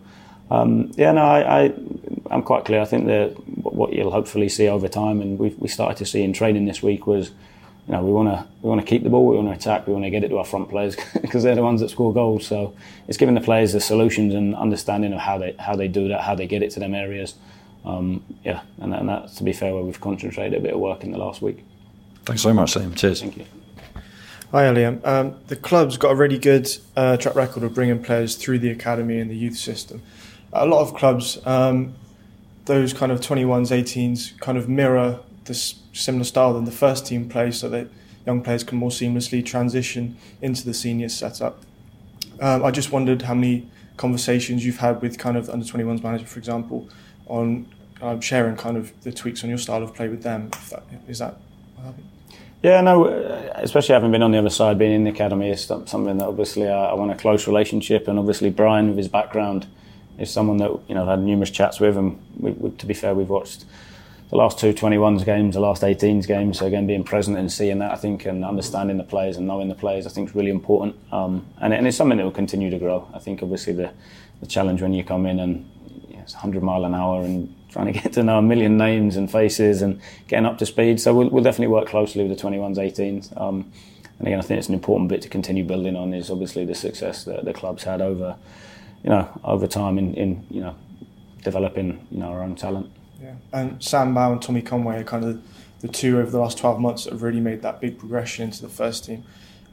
Um, 0.50 0.92
yeah, 0.96 1.12
no, 1.12 1.20
I, 1.20 1.64
I, 1.64 2.34
am 2.34 2.42
quite 2.42 2.64
clear. 2.64 2.80
I 2.80 2.86
think 2.86 3.04
that 3.04 3.32
what 3.62 3.92
you'll 3.92 4.10
hopefully 4.10 4.48
see 4.48 4.66
over 4.66 4.88
time, 4.88 5.20
and 5.20 5.38
we 5.38 5.50
we 5.58 5.68
started 5.68 5.98
to 5.98 6.06
see 6.06 6.22
in 6.22 6.32
training 6.32 6.64
this 6.64 6.82
week 6.82 7.06
was, 7.06 7.32
you 7.88 7.94
know, 7.94 8.04
we 8.04 8.12
want 8.12 8.28
to 8.28 8.46
we 8.62 8.68
want 8.68 8.80
to 8.80 8.86
keep 8.86 9.02
the 9.02 9.10
ball, 9.10 9.26
we 9.26 9.36
want 9.36 9.48
to 9.48 9.54
attack, 9.54 9.86
we 9.86 9.92
want 9.92 10.04
to 10.04 10.10
get 10.10 10.22
it 10.22 10.28
to 10.28 10.38
our 10.38 10.44
front 10.44 10.68
players 10.68 10.96
because 11.20 11.42
they're 11.42 11.54
the 11.54 11.62
ones 11.62 11.80
that 11.80 11.88
score 11.88 12.12
goals. 12.12 12.46
So 12.46 12.74
it's 13.08 13.16
giving 13.16 13.34
the 13.34 13.40
players 13.40 13.72
the 13.72 13.80
solutions 13.80 14.34
and 14.34 14.54
understanding 14.54 15.12
of 15.12 15.20
how 15.20 15.38
they 15.38 15.54
how 15.58 15.74
they 15.74 15.88
do 15.88 16.08
that, 16.08 16.20
how 16.20 16.34
they 16.34 16.46
get 16.46 16.62
it 16.62 16.70
to 16.72 16.80
them 16.80 16.94
areas. 16.94 17.34
Um, 17.84 18.22
yeah, 18.44 18.62
and, 18.78 18.94
and 18.94 19.08
that's 19.08 19.36
to 19.36 19.44
be 19.44 19.52
fair 19.52 19.74
where 19.74 19.82
we've 19.82 20.00
concentrated 20.00 20.58
a 20.58 20.62
bit 20.62 20.74
of 20.74 20.80
work 20.80 21.02
in 21.02 21.10
the 21.10 21.18
last 21.18 21.42
week. 21.42 21.64
Thanks 22.24 22.42
so 22.42 22.52
much, 22.52 22.74
Liam. 22.74 22.94
Cheers. 22.94 23.22
Thank 23.22 23.38
you. 23.38 23.46
Hi, 24.52 24.64
Liam. 24.64 25.04
Um, 25.06 25.36
the 25.48 25.56
club's 25.56 25.96
got 25.96 26.12
a 26.12 26.14
really 26.14 26.38
good 26.38 26.68
uh, 26.96 27.16
track 27.16 27.34
record 27.34 27.62
of 27.62 27.74
bringing 27.74 28.02
players 28.02 28.36
through 28.36 28.58
the 28.58 28.70
academy 28.70 29.18
and 29.18 29.30
the 29.30 29.36
youth 29.36 29.56
system 29.56 30.02
a 30.52 30.66
lot 30.66 30.80
of 30.80 30.94
clubs, 30.94 31.38
um, 31.46 31.94
those 32.64 32.92
kind 32.92 33.12
of 33.12 33.20
21s, 33.20 33.70
18s, 33.70 34.38
kind 34.40 34.58
of 34.58 34.68
mirror 34.68 35.20
this 35.44 35.74
similar 35.98 36.24
style 36.24 36.54
than 36.54 36.64
the 36.64 36.72
first 36.72 37.06
team 37.06 37.28
plays, 37.28 37.58
so 37.58 37.68
that 37.70 37.88
young 38.26 38.42
players 38.42 38.64
can 38.64 38.78
more 38.78 38.90
seamlessly 38.90 39.44
transition 39.44 40.16
into 40.40 40.64
the 40.64 40.74
senior 40.74 41.08
setup. 41.08 41.62
Um, 42.40 42.64
I 42.64 42.70
just 42.70 42.92
wondered 42.92 43.22
how 43.22 43.34
many 43.34 43.68
conversations 43.96 44.64
you've 44.64 44.78
had 44.78 45.02
with 45.02 45.18
kind 45.18 45.36
of 45.36 45.50
under 45.50 45.64
21s 45.64 46.02
manager, 46.02 46.26
for 46.26 46.38
example, 46.38 46.88
on 47.26 47.66
um, 48.00 48.20
sharing 48.20 48.56
kind 48.56 48.76
of 48.76 48.92
the 49.02 49.12
tweaks 49.12 49.42
on 49.42 49.50
your 49.50 49.58
style 49.58 49.82
of 49.82 49.94
play 49.94 50.08
with 50.08 50.22
them. 50.22 50.50
That, 50.70 50.84
is 51.08 51.18
that 51.18 51.36
yeah, 52.62 52.80
no, 52.80 53.06
especially 53.54 53.92
having 53.92 54.10
been 54.10 54.22
on 54.22 54.32
the 54.32 54.38
other 54.38 54.50
side, 54.50 54.78
being 54.78 54.92
in 54.92 55.04
the 55.04 55.10
academy 55.10 55.50
is 55.50 55.64
something 55.64 56.18
that 56.18 56.26
obviously 56.26 56.68
I, 56.68 56.86
I 56.86 56.94
want 56.94 57.12
a 57.12 57.14
close 57.14 57.46
relationship, 57.46 58.08
and 58.08 58.18
obviously 58.18 58.50
Brian, 58.50 58.88
with 58.88 58.96
his 58.96 59.06
background, 59.06 59.68
is 60.18 60.30
someone 60.30 60.56
that 60.56 60.70
you 60.88 60.94
know 60.96 61.02
I've 61.02 61.08
had 61.08 61.20
numerous 61.20 61.50
chats 61.50 61.78
with, 61.78 61.96
and 61.96 62.20
we, 62.36 62.50
we, 62.52 62.70
to 62.70 62.86
be 62.86 62.94
fair, 62.94 63.14
we've 63.14 63.28
watched 63.28 63.64
the 64.30 64.36
last 64.36 64.58
two 64.58 64.72
21s 64.72 65.24
games, 65.24 65.54
the 65.54 65.60
last 65.60 65.82
18s 65.82 66.26
games. 66.26 66.58
So 66.58 66.66
again, 66.66 66.86
being 66.86 67.04
present 67.04 67.38
and 67.38 67.50
seeing 67.50 67.78
that, 67.78 67.92
I 67.92 67.96
think, 67.96 68.26
and 68.26 68.44
understanding 68.44 68.98
the 68.98 69.04
players 69.04 69.36
and 69.36 69.46
knowing 69.46 69.68
the 69.68 69.74
players, 69.74 70.06
I 70.06 70.10
think 70.10 70.30
is 70.30 70.34
really 70.34 70.50
important. 70.50 70.96
Um, 71.12 71.46
and, 71.60 71.72
and, 71.72 71.86
it's 71.86 71.96
something 71.96 72.18
that 72.18 72.24
will 72.24 72.30
continue 72.30 72.70
to 72.70 72.78
grow. 72.78 73.08
I 73.14 73.18
think 73.18 73.42
obviously 73.42 73.72
the, 73.72 73.90
the 74.40 74.46
challenge 74.46 74.82
when 74.82 74.92
you 74.92 75.02
come 75.02 75.24
in 75.24 75.40
and 75.40 75.70
it's 76.10 76.34
100 76.34 76.62
mile 76.62 76.84
an 76.84 76.94
hour 76.94 77.22
and 77.22 77.54
trying 77.70 77.86
to 77.86 78.00
get 78.00 78.12
to 78.14 78.22
know 78.22 78.38
a 78.38 78.42
million 78.42 78.76
names 78.76 79.16
and 79.16 79.30
faces 79.30 79.82
and 79.82 80.00
getting 80.26 80.46
up 80.46 80.58
to 80.58 80.66
speed. 80.66 81.00
So 81.00 81.14
we'll, 81.14 81.30
we'll 81.30 81.44
definitely 81.44 81.72
work 81.72 81.88
closely 81.88 82.26
with 82.26 82.36
the 82.36 82.42
21s, 82.42 82.76
18s. 82.76 83.40
Um, 83.40 83.72
and 84.18 84.26
again, 84.26 84.38
I 84.38 84.42
think 84.42 84.58
it's 84.58 84.68
an 84.68 84.74
important 84.74 85.08
bit 85.08 85.22
to 85.22 85.28
continue 85.28 85.64
building 85.64 85.96
on 85.96 86.12
is 86.12 86.30
obviously 86.30 86.64
the 86.64 86.74
success 86.74 87.24
that 87.24 87.44
the 87.44 87.54
club's 87.54 87.84
had 87.84 88.02
over 88.02 88.36
you 89.02 89.10
know, 89.10 89.28
over 89.44 89.66
time 89.66 89.98
in, 89.98 90.14
in 90.14 90.46
you 90.50 90.60
know, 90.60 90.74
developing, 91.42 92.06
you 92.10 92.18
know, 92.18 92.26
our 92.26 92.42
own 92.42 92.56
talent. 92.56 92.90
Yeah, 93.20 93.34
and 93.52 93.82
Sam 93.82 94.14
Bell 94.14 94.32
and 94.32 94.42
Tommy 94.42 94.62
Conway 94.62 95.00
are 95.00 95.04
kind 95.04 95.24
of 95.24 95.42
the 95.80 95.88
two 95.88 96.18
over 96.18 96.30
the 96.30 96.38
last 96.38 96.58
12 96.58 96.80
months 96.80 97.04
that 97.04 97.12
have 97.12 97.22
really 97.22 97.40
made 97.40 97.62
that 97.62 97.80
big 97.80 97.98
progression 97.98 98.44
into 98.44 98.62
the 98.62 98.68
first 98.68 99.04
team. 99.04 99.24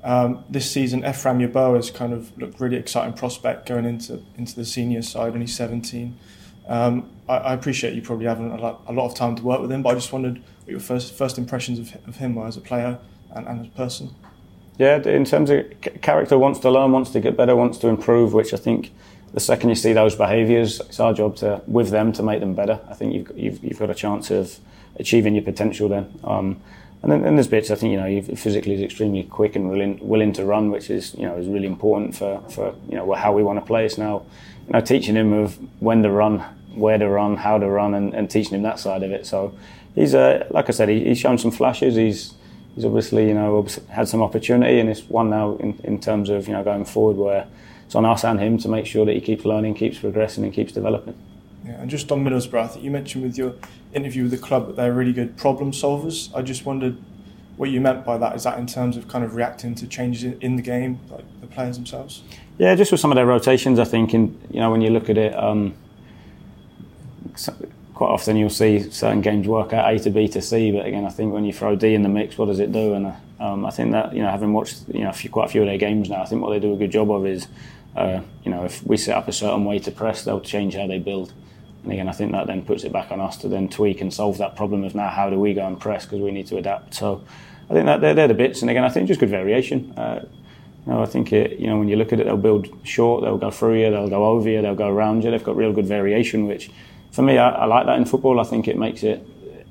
Um, 0.03 0.43
this 0.49 0.69
season, 0.69 1.03
Ephraim 1.05 1.39
Yeboah 1.39 1.77
has 1.77 1.89
kind 1.89 2.13
of 2.13 2.35
looked 2.37 2.59
really 2.59 2.77
exciting 2.77 3.13
prospect 3.13 3.67
going 3.67 3.85
into 3.85 4.21
into 4.37 4.55
the 4.55 4.65
senior 4.65 5.01
side, 5.01 5.33
only 5.33 5.47
17. 5.47 6.15
Um, 6.67 7.09
I, 7.27 7.37
I, 7.37 7.53
appreciate 7.53 7.93
you 7.93 8.01
probably 8.01 8.25
haven't 8.25 8.51
a 8.51 8.57
lot, 8.57 8.81
a 8.87 8.93
lot, 8.93 9.07
of 9.07 9.15
time 9.15 9.35
to 9.35 9.43
work 9.43 9.61
with 9.61 9.71
him, 9.71 9.81
but 9.83 9.89
I 9.89 9.93
just 9.95 10.11
wondered 10.11 10.37
what 10.63 10.71
your 10.71 10.79
first 10.79 11.13
first 11.13 11.37
impressions 11.37 11.79
of, 11.79 11.95
of 12.07 12.17
him 12.17 12.35
were 12.35 12.45
as 12.45 12.57
a 12.57 12.61
player 12.61 12.99
and, 13.31 13.47
and 13.47 13.61
as 13.61 13.67
a 13.67 13.71
person. 13.71 14.13
Yeah, 14.77 14.97
in 14.97 15.25
terms 15.25 15.49
of 15.49 15.65
character, 16.01 16.37
wants 16.37 16.59
to 16.59 16.69
learn, 16.69 16.91
wants 16.91 17.11
to 17.11 17.19
get 17.19 17.37
better, 17.37 17.55
wants 17.55 17.77
to 17.79 17.87
improve, 17.87 18.33
which 18.33 18.53
I 18.53 18.57
think 18.57 18.91
the 19.35 19.41
second 19.41 19.67
you 19.67 19.75
see 19.75 19.91
those 19.91 20.15
behaviours, 20.15 20.79
it's 20.79 20.99
our 21.01 21.13
job 21.13 21.35
to 21.35 21.61
with 21.67 21.89
them 21.89 22.13
to 22.13 22.23
make 22.23 22.39
them 22.39 22.55
better. 22.55 22.79
I 22.89 22.93
think 22.93 23.13
you've 23.13 23.37
you've, 23.37 23.63
you've 23.63 23.79
got 23.79 23.89
a 23.89 23.93
chance 23.93 24.31
of 24.31 24.57
achieving 24.95 25.35
your 25.35 25.43
potential 25.43 25.89
then. 25.89 26.17
Um, 26.23 26.61
and 27.03 27.11
then, 27.11 27.21
then, 27.21 27.35
there's 27.35 27.49
bits 27.49 27.69
I 27.69 27.75
think 27.75 27.91
you 27.91 27.99
know 27.99 28.35
physically 28.35 28.75
is 28.75 28.81
extremely 28.81 29.23
quick 29.23 29.57
and 29.57 29.69
willing 29.69 29.99
willing 30.01 30.31
to 30.33 30.45
run, 30.45 30.71
which 30.71 30.89
is 30.89 31.13
you 31.15 31.23
know 31.23 31.35
is 31.35 31.47
really 31.47 31.67
important 31.67 32.15
for, 32.15 32.41
for 32.49 32.73
you 32.89 32.95
know 32.95 33.11
how 33.13 33.33
we 33.33 33.43
want 33.43 33.59
to 33.59 33.65
play. 33.65 33.85
It's 33.85 33.97
now 33.97 34.23
you 34.67 34.73
know 34.73 34.79
teaching 34.79 35.15
him 35.15 35.33
of 35.33 35.59
when 35.81 36.01
to 36.03 36.09
run, 36.09 36.39
where 36.73 36.97
to 36.97 37.09
run, 37.09 37.35
how 37.35 37.57
to 37.57 37.67
run, 37.67 37.93
and, 37.93 38.13
and 38.13 38.31
teaching 38.31 38.53
him 38.55 38.61
that 38.61 38.79
side 38.79 39.03
of 39.03 39.11
it. 39.11 39.25
So 39.25 39.53
he's 39.95 40.15
uh, 40.15 40.47
like 40.49 40.69
I 40.69 40.71
said, 40.71 40.87
he, 40.87 41.03
he's 41.03 41.19
shown 41.19 41.37
some 41.37 41.51
flashes. 41.51 41.97
He's 41.97 42.33
he's 42.73 42.85
obviously 42.85 43.27
you 43.27 43.33
know 43.33 43.67
had 43.89 44.07
some 44.07 44.23
opportunity, 44.23 44.79
and 44.79 44.89
it's 44.89 45.03
one 45.09 45.29
now 45.29 45.57
in, 45.57 45.77
in 45.83 45.99
terms 45.99 46.29
of 46.29 46.47
you 46.47 46.53
know 46.53 46.63
going 46.63 46.85
forward 46.85 47.17
where 47.17 47.47
it's 47.85 47.95
on 47.95 48.05
us 48.05 48.23
and 48.23 48.39
him 48.39 48.57
to 48.59 48.67
make 48.67 48.85
sure 48.85 49.05
that 49.05 49.13
he 49.13 49.21
keeps 49.21 49.45
learning, 49.45 49.75
keeps 49.75 49.99
progressing, 49.99 50.43
and 50.43 50.53
keeps 50.53 50.71
developing. 50.71 51.15
Yeah, 51.65 51.81
and 51.81 51.89
just 51.89 52.11
on 52.11 52.23
Middlesbrough, 52.23 52.61
I 52.61 52.67
think 52.67 52.85
you 52.85 52.91
mentioned 52.91 53.23
with 53.23 53.37
your 53.37 53.55
interview 53.93 54.23
with 54.23 54.31
the 54.31 54.37
club 54.37 54.67
that 54.67 54.75
they're 54.75 54.93
really 54.93 55.13
good 55.13 55.37
problem 55.37 55.71
solvers. 55.71 56.29
I 56.35 56.41
just 56.41 56.65
wondered 56.65 56.97
what 57.57 57.69
you 57.69 57.81
meant 57.81 58.05
by 58.05 58.17
that. 58.17 58.35
Is 58.35 58.43
that 58.43 58.59
in 58.59 58.67
terms 58.67 58.97
of 58.97 59.07
kind 59.07 59.23
of 59.23 59.35
reacting 59.35 59.75
to 59.75 59.87
changes 59.87 60.23
in, 60.23 60.39
in 60.41 60.55
the 60.57 60.61
game, 60.61 60.99
like 61.09 61.23
the 61.41 61.47
players 61.47 61.77
themselves? 61.77 62.21
Yeah, 62.57 62.75
just 62.75 62.91
with 62.91 63.01
some 63.01 63.11
of 63.11 63.15
their 63.15 63.25
rotations, 63.25 63.79
I 63.79 63.85
think, 63.85 64.13
and 64.13 64.39
you 64.51 64.59
know 64.59 64.71
when 64.71 64.81
you 64.81 64.89
look 64.89 65.09
at 65.09 65.17
it, 65.17 65.35
um, 65.35 65.75
quite 67.95 68.09
often 68.09 68.35
you'll 68.35 68.49
see 68.49 68.91
certain 68.91 69.21
games 69.21 69.47
work 69.47 69.71
out 69.71 69.91
A 69.91 69.97
to 69.99 70.09
B 70.09 70.27
to 70.27 70.41
C, 70.41 70.69
but 70.71 70.85
again, 70.85 71.05
I 71.05 71.09
think 71.09 71.33
when 71.33 71.45
you 71.45 71.53
throw 71.53 71.77
D 71.77 71.95
in 71.95 72.03
the 72.03 72.09
mix, 72.09 72.37
what 72.37 72.47
does 72.47 72.59
it 72.59 72.73
do? 72.73 72.93
And 72.93 73.13
um, 73.39 73.65
I 73.65 73.71
think 73.71 73.93
that 73.93 74.13
you 74.13 74.21
know, 74.21 74.29
having 74.29 74.51
watched 74.51 74.83
you 74.89 75.01
know 75.01 75.09
a 75.09 75.13
few, 75.13 75.29
quite 75.29 75.45
a 75.45 75.49
few 75.49 75.61
of 75.61 75.67
their 75.67 75.77
games 75.77 76.09
now, 76.09 76.21
I 76.21 76.25
think 76.25 76.41
what 76.41 76.51
they 76.51 76.59
do 76.59 76.73
a 76.73 76.77
good 76.77 76.91
job 76.91 77.09
of 77.09 77.25
is, 77.25 77.47
uh, 77.95 78.19
you 78.43 78.51
know, 78.51 78.65
if 78.65 78.85
we 78.85 78.97
set 78.97 79.15
up 79.15 79.29
a 79.29 79.31
certain 79.31 79.63
way 79.63 79.79
to 79.79 79.91
press, 79.91 80.23
they'll 80.23 80.41
change 80.41 80.75
how 80.75 80.87
they 80.87 80.99
build. 80.99 81.33
And 81.83 81.93
again, 81.93 82.09
I 82.09 82.11
think 82.11 82.33
that 82.33 82.47
then 82.47 82.65
puts 82.65 82.83
it 82.83 82.91
back 82.91 83.11
on 83.11 83.21
us 83.21 83.37
to 83.37 83.47
then 83.47 83.69
tweak 83.69 84.01
and 84.01 84.13
solve 84.13 84.39
that 84.39 84.57
problem 84.57 84.83
of 84.83 84.93
now 84.93 85.09
how 85.09 85.29
do 85.29 85.39
we 85.39 85.53
go 85.53 85.65
and 85.65 85.79
press 85.79 86.05
because 86.05 86.19
we 86.19 86.31
need 86.31 86.47
to 86.47 86.57
adapt. 86.57 86.95
So 86.95 87.23
I 87.69 87.73
think 87.73 87.85
that 87.85 88.01
they're, 88.01 88.13
they're 88.13 88.27
the 88.27 88.33
bits, 88.33 88.61
and 88.61 88.69
again, 88.69 88.83
I 88.83 88.89
think 88.89 89.07
just 89.07 89.21
good 89.21 89.29
variation. 89.29 89.93
Uh, 89.97 90.25
you 90.85 90.91
know, 90.91 91.01
I 91.01 91.05
think 91.05 91.31
it, 91.31 91.59
you 91.59 91.67
know 91.67 91.79
when 91.79 91.87
you 91.87 91.95
look 91.95 92.11
at 92.11 92.19
it, 92.19 92.25
they'll 92.25 92.35
build 92.35 92.67
short, 92.83 93.23
they'll 93.23 93.37
go 93.37 93.51
through 93.51 93.79
you, 93.79 93.89
they'll 93.89 94.09
go 94.09 94.25
over 94.25 94.49
you, 94.49 94.61
they'll 94.61 94.75
go 94.75 94.89
around 94.89 95.23
you. 95.23 95.31
They've 95.31 95.41
got 95.41 95.55
real 95.55 95.71
good 95.71 95.85
variation, 95.85 96.45
which 96.45 96.69
for 97.15 97.21
me, 97.21 97.37
I, 97.37 97.49
I 97.49 97.65
like 97.65 97.85
that 97.85 97.97
in 97.97 98.03
football. 98.03 98.41
I 98.41 98.43
think 98.43 98.67
it 98.67 98.77
makes 98.77 99.01
it 99.01 99.25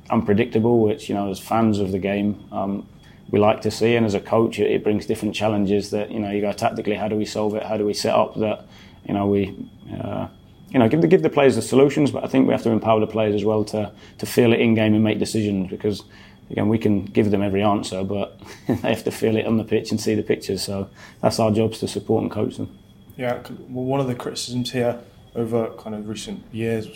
unpredictable, 0.08 0.80
which 0.80 1.10
you 1.10 1.14
know, 1.14 1.30
as 1.30 1.38
fans 1.38 1.78
of 1.78 1.92
the 1.92 1.98
game, 1.98 2.42
um, 2.50 2.88
we 3.30 3.38
like 3.38 3.60
to 3.62 3.70
see. 3.70 3.96
And 3.96 4.06
as 4.06 4.14
a 4.14 4.20
coach, 4.20 4.58
it, 4.58 4.70
it, 4.70 4.82
brings 4.82 5.04
different 5.04 5.34
challenges 5.34 5.90
that 5.90 6.10
you 6.10 6.20
know 6.20 6.30
you 6.30 6.40
go 6.40 6.52
tactically. 6.52 6.94
How 6.94 7.06
do 7.06 7.16
we 7.16 7.26
solve 7.26 7.54
it? 7.54 7.62
How 7.62 7.76
do 7.76 7.84
we 7.84 7.92
set 7.92 8.14
up 8.14 8.34
that? 8.36 8.64
You 9.06 9.14
know, 9.14 9.26
we. 9.26 9.54
Uh, 9.92 10.28
you 10.70 10.80
know, 10.80 10.88
give 10.88 11.02
the 11.02 11.06
give 11.06 11.22
the 11.22 11.30
players 11.30 11.54
the 11.54 11.62
solutions, 11.62 12.10
but 12.10 12.24
I 12.24 12.26
think 12.26 12.48
we 12.48 12.52
have 12.52 12.64
to 12.64 12.70
empower 12.70 12.98
the 12.98 13.06
players 13.06 13.34
as 13.34 13.44
well 13.44 13.62
to 13.66 13.92
to 14.18 14.26
feel 14.26 14.52
it 14.52 14.60
in 14.60 14.74
game 14.74 14.94
and 14.94 15.04
make 15.04 15.20
decisions 15.20 15.70
because 15.70 16.02
again 16.50 16.68
we 16.68 16.78
can 16.78 17.04
give 17.04 17.30
them 17.30 17.42
every 17.42 17.62
answer, 17.62 18.02
but 18.02 18.40
they 18.66 18.88
have 18.88 19.04
to 19.04 19.12
feel 19.12 19.36
it 19.36 19.46
on 19.46 19.58
the 19.58 19.64
pitch 19.64 19.92
and 19.92 20.00
see 20.00 20.14
the 20.14 20.22
pictures. 20.22 20.62
So 20.62 20.88
that's 21.20 21.38
our 21.38 21.52
jobs 21.52 21.78
to 21.80 21.86
support 21.86 22.22
and 22.22 22.32
coach 22.32 22.56
them. 22.56 22.76
Yeah, 23.16 23.34
one 23.68 24.00
of 24.00 24.08
the 24.08 24.16
criticisms 24.16 24.72
here 24.72 24.98
over 25.34 25.70
kind 25.78 25.94
of 25.94 26.08
recent 26.08 26.42
years. 26.52 26.88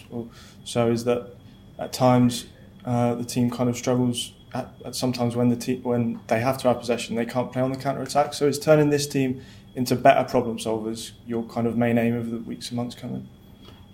So 0.64 0.90
is 0.90 1.04
that 1.04 1.34
at 1.78 1.92
times 1.92 2.46
uh, 2.84 3.14
the 3.14 3.24
team 3.24 3.50
kind 3.50 3.68
of 3.68 3.76
struggles 3.76 4.32
at, 4.54 4.72
at 4.84 4.94
sometimes 4.94 5.36
when 5.36 5.48
the 5.48 5.56
te- 5.56 5.80
when 5.80 6.20
they 6.28 6.40
have 6.40 6.58
to 6.58 6.68
have 6.68 6.78
possession 6.78 7.16
they 7.16 7.26
can't 7.26 7.52
play 7.52 7.62
on 7.62 7.70
the 7.70 7.78
counter 7.78 8.02
attack 8.02 8.32
so 8.34 8.48
it's 8.48 8.58
turning 8.58 8.90
this 8.90 9.06
team 9.06 9.42
into 9.74 9.94
better 9.94 10.28
problem 10.28 10.58
solvers 10.58 11.12
your 11.26 11.42
kind 11.44 11.66
of 11.66 11.76
main 11.76 11.98
aim 11.98 12.16
over 12.16 12.28
the 12.30 12.38
weeks 12.38 12.68
and 12.68 12.76
months 12.76 12.94
coming? 12.94 13.28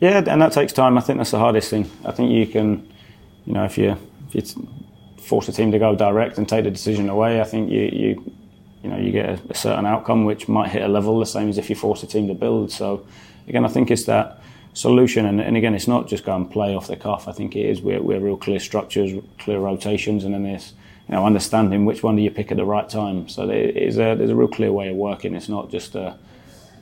Yeah 0.00 0.22
and 0.26 0.40
that 0.40 0.52
takes 0.52 0.72
time. 0.72 0.96
I 0.96 1.00
think 1.00 1.18
that's 1.18 1.30
the 1.30 1.38
hardest 1.38 1.70
thing. 1.70 1.90
I 2.04 2.12
think 2.12 2.30
you 2.30 2.46
can 2.46 2.88
you 3.44 3.52
know 3.52 3.64
if 3.64 3.76
you 3.76 3.96
if 4.32 4.34
you 4.34 4.68
force 5.18 5.48
a 5.48 5.52
team 5.52 5.72
to 5.72 5.78
go 5.78 5.94
direct 5.94 6.38
and 6.38 6.48
take 6.48 6.64
the 6.64 6.70
decision 6.70 7.08
away 7.08 7.40
I 7.40 7.44
think 7.44 7.70
you 7.70 7.82
you 7.92 8.32
you 8.84 8.90
know 8.90 8.98
you 8.98 9.10
get 9.10 9.28
a, 9.28 9.40
a 9.50 9.54
certain 9.54 9.86
outcome 9.86 10.24
which 10.24 10.46
might 10.46 10.70
hit 10.70 10.82
a 10.82 10.88
level 10.88 11.18
the 11.18 11.26
same 11.26 11.48
as 11.48 11.58
if 11.58 11.68
you 11.68 11.74
force 11.74 12.04
a 12.04 12.06
team 12.06 12.28
to 12.28 12.34
build 12.34 12.70
so 12.70 13.04
again, 13.48 13.64
I 13.64 13.68
think 13.68 13.90
it's 13.90 14.04
that 14.04 14.40
solution. 14.72 15.26
And, 15.26 15.40
and, 15.40 15.56
again, 15.56 15.74
it's 15.74 15.88
not 15.88 16.08
just 16.08 16.24
go 16.24 16.34
and 16.34 16.50
play 16.50 16.74
off 16.74 16.86
the 16.86 16.96
cuff. 16.96 17.28
I 17.28 17.32
think 17.32 17.56
it 17.56 17.66
is 17.66 17.80
we're, 17.80 18.02
we're 18.02 18.20
real 18.20 18.36
clear 18.36 18.58
structures, 18.58 19.12
clear 19.38 19.58
rotations, 19.58 20.24
and 20.24 20.34
then 20.34 20.44
there's 20.44 20.72
you 21.08 21.14
know 21.14 21.26
understanding 21.26 21.84
which 21.84 22.02
one 22.02 22.16
do 22.16 22.22
you 22.22 22.30
pick 22.30 22.50
at 22.50 22.56
the 22.56 22.64
right 22.64 22.88
time. 22.88 23.28
So 23.28 23.46
there 23.46 23.68
is 23.68 23.96
a, 23.96 24.14
there's 24.14 24.30
a 24.30 24.36
real 24.36 24.48
clear 24.48 24.72
way 24.72 24.88
of 24.88 24.96
working. 24.96 25.34
It's 25.34 25.48
not 25.48 25.70
just 25.70 25.94
a 25.94 26.16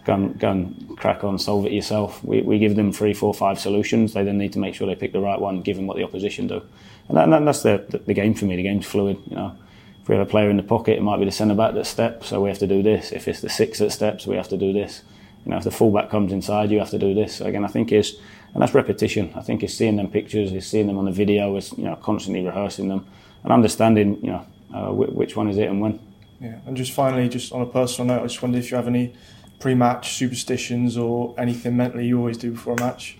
go 0.04 0.14
and, 0.14 0.38
go 0.38 0.50
and 0.50 0.98
crack 0.98 1.22
on, 1.22 1.38
solve 1.38 1.66
it 1.66 1.72
yourself. 1.72 2.22
We, 2.24 2.42
we 2.42 2.58
give 2.58 2.74
them 2.74 2.92
three, 2.92 3.14
four, 3.14 3.32
five 3.32 3.60
solutions. 3.60 4.14
They 4.14 4.24
then 4.24 4.38
need 4.38 4.52
to 4.54 4.58
make 4.58 4.74
sure 4.74 4.86
they 4.86 4.96
pick 4.96 5.12
the 5.12 5.20
right 5.20 5.40
one, 5.40 5.62
given 5.62 5.86
what 5.86 5.96
the 5.96 6.02
opposition 6.02 6.48
do. 6.48 6.62
And, 7.08 7.16
that, 7.16 7.28
and 7.28 7.46
that's 7.46 7.62
the, 7.62 7.84
the, 7.88 7.98
the 7.98 8.14
game 8.14 8.34
for 8.34 8.46
me. 8.46 8.56
The 8.56 8.64
game's 8.64 8.86
fluid. 8.86 9.18
You 9.28 9.36
know, 9.36 9.56
if 10.02 10.08
we 10.08 10.16
have 10.16 10.26
a 10.26 10.30
player 10.30 10.50
in 10.50 10.56
the 10.56 10.62
pocket, 10.62 10.98
it 10.98 11.02
might 11.02 11.18
be 11.18 11.24
the 11.24 11.30
centre 11.30 11.54
back 11.54 11.74
that 11.74 11.86
steps, 11.86 12.28
so 12.28 12.42
we 12.42 12.48
have 12.48 12.58
to 12.58 12.66
do 12.66 12.82
this. 12.82 13.12
If 13.12 13.28
it's 13.28 13.40
the 13.40 13.48
six 13.48 13.78
that 13.78 13.92
steps, 13.92 14.26
we 14.26 14.36
have 14.36 14.48
to 14.48 14.56
do 14.56 14.72
this 14.72 15.02
you 15.44 15.50
know, 15.50 15.56
if 15.56 15.64
the 15.64 15.70
fullback 15.70 16.10
comes 16.10 16.32
inside, 16.32 16.70
you 16.70 16.78
have 16.78 16.90
to 16.90 16.98
do 16.98 17.14
this. 17.14 17.36
So 17.36 17.46
again, 17.46 17.64
I 17.64 17.68
think 17.68 17.90
it's, 17.90 18.14
and 18.54 18.62
that's 18.62 18.74
repetition. 18.74 19.32
I 19.34 19.40
think 19.40 19.62
it's 19.62 19.74
seeing 19.74 19.96
them 19.96 20.08
pictures, 20.08 20.52
it's 20.52 20.66
seeing 20.66 20.86
them 20.86 20.98
on 20.98 21.06
the 21.06 21.12
video, 21.12 21.56
it's, 21.56 21.76
you 21.76 21.84
know, 21.84 21.96
constantly 21.96 22.44
rehearsing 22.44 22.88
them 22.88 23.06
and 23.42 23.52
understanding, 23.52 24.18
you 24.22 24.30
know, 24.30 24.46
uh, 24.74 24.92
which 24.92 25.36
one 25.36 25.48
is 25.48 25.58
it 25.58 25.68
and 25.68 25.80
when. 25.80 25.98
Yeah, 26.40 26.58
and 26.66 26.76
just 26.76 26.92
finally, 26.92 27.28
just 27.28 27.52
on 27.52 27.62
a 27.62 27.66
personal 27.66 28.14
note, 28.14 28.22
I 28.22 28.26
just 28.26 28.42
wondered 28.42 28.58
if 28.58 28.70
you 28.70 28.76
have 28.76 28.88
any 28.88 29.14
pre-match 29.58 30.14
superstitions 30.14 30.96
or 30.96 31.34
anything 31.38 31.76
mentally 31.76 32.06
you 32.06 32.18
always 32.18 32.36
do 32.36 32.52
before 32.52 32.74
a 32.74 32.80
match. 32.80 33.16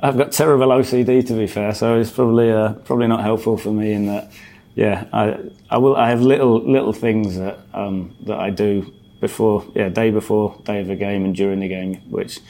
I've 0.00 0.16
got 0.16 0.32
terrible 0.32 0.68
OCD 0.68 1.26
to 1.26 1.34
be 1.34 1.46
fair, 1.46 1.72
so 1.74 1.98
it's 1.98 2.10
probably 2.10 2.50
uh, 2.50 2.72
probably 2.72 3.06
not 3.06 3.20
helpful 3.20 3.56
for 3.56 3.72
me 3.72 3.92
in 3.92 4.06
that. 4.06 4.30
Yeah, 4.74 5.06
I 5.12 5.38
I 5.70 5.78
will. 5.78 5.96
I 5.96 6.08
have 6.10 6.20
little 6.20 6.58
little 6.58 6.92
things 6.92 7.36
that 7.38 7.58
um, 7.72 8.16
that 8.26 8.38
I 8.38 8.50
do 8.50 8.92
before, 9.20 9.64
yeah, 9.74 9.88
day 9.88 10.10
before, 10.10 10.60
day 10.64 10.80
of 10.80 10.90
a 10.90 10.96
game, 10.96 11.24
and 11.24 11.34
during 11.34 11.60
the 11.60 11.68
game, 11.68 11.94
which 12.10 12.40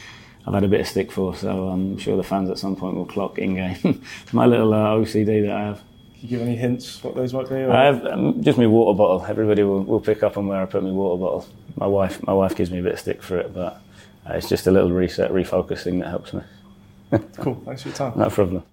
I've 0.46 0.54
had 0.54 0.64
a 0.64 0.68
bit 0.68 0.80
of 0.80 0.88
stick 0.88 1.12
for. 1.12 1.34
So 1.34 1.68
I'm 1.68 1.98
sure 1.98 2.16
the 2.16 2.22
fans 2.22 2.50
at 2.50 2.58
some 2.58 2.76
point 2.76 2.96
will 2.96 3.06
clock 3.06 3.38
in 3.38 3.54
game. 3.54 4.02
my 4.32 4.46
little 4.46 4.72
uh, 4.72 4.88
OCD 4.88 5.46
that 5.46 5.52
I 5.52 5.60
have. 5.60 5.82
Can 6.14 6.22
you 6.22 6.28
give 6.28 6.40
any 6.40 6.56
hints 6.56 7.04
what 7.04 7.14
those 7.14 7.32
might 7.34 7.48
be? 7.48 7.56
Or? 7.56 7.70
I 7.70 7.84
have 7.84 8.04
um, 8.06 8.42
just 8.42 8.58
my 8.58 8.66
water 8.66 8.96
bottle. 8.96 9.24
Everybody 9.26 9.62
will, 9.62 9.84
will 9.84 10.00
pick 10.00 10.22
up 10.22 10.36
on 10.36 10.46
where 10.46 10.62
I 10.62 10.66
put 10.66 10.82
my 10.82 10.90
water 10.90 11.20
bottle. 11.20 11.46
My 11.76 11.86
wife, 11.86 12.22
my 12.22 12.32
wife 12.32 12.56
gives 12.56 12.70
me 12.70 12.78
a 12.78 12.82
bit 12.82 12.94
of 12.94 13.00
stick 13.00 13.22
for 13.22 13.36
it, 13.38 13.52
but 13.52 13.80
uh, 14.28 14.34
it's 14.34 14.48
just 14.48 14.66
a 14.66 14.70
little 14.70 14.90
reset, 14.90 15.30
refocus 15.30 15.84
thing 15.84 15.98
that 16.00 16.08
helps 16.08 16.32
me. 16.32 16.42
cool. 17.36 17.62
Thanks 17.64 17.82
for 17.82 17.88
your 17.88 17.96
time. 17.96 18.12
No 18.16 18.30
problem. 18.30 18.64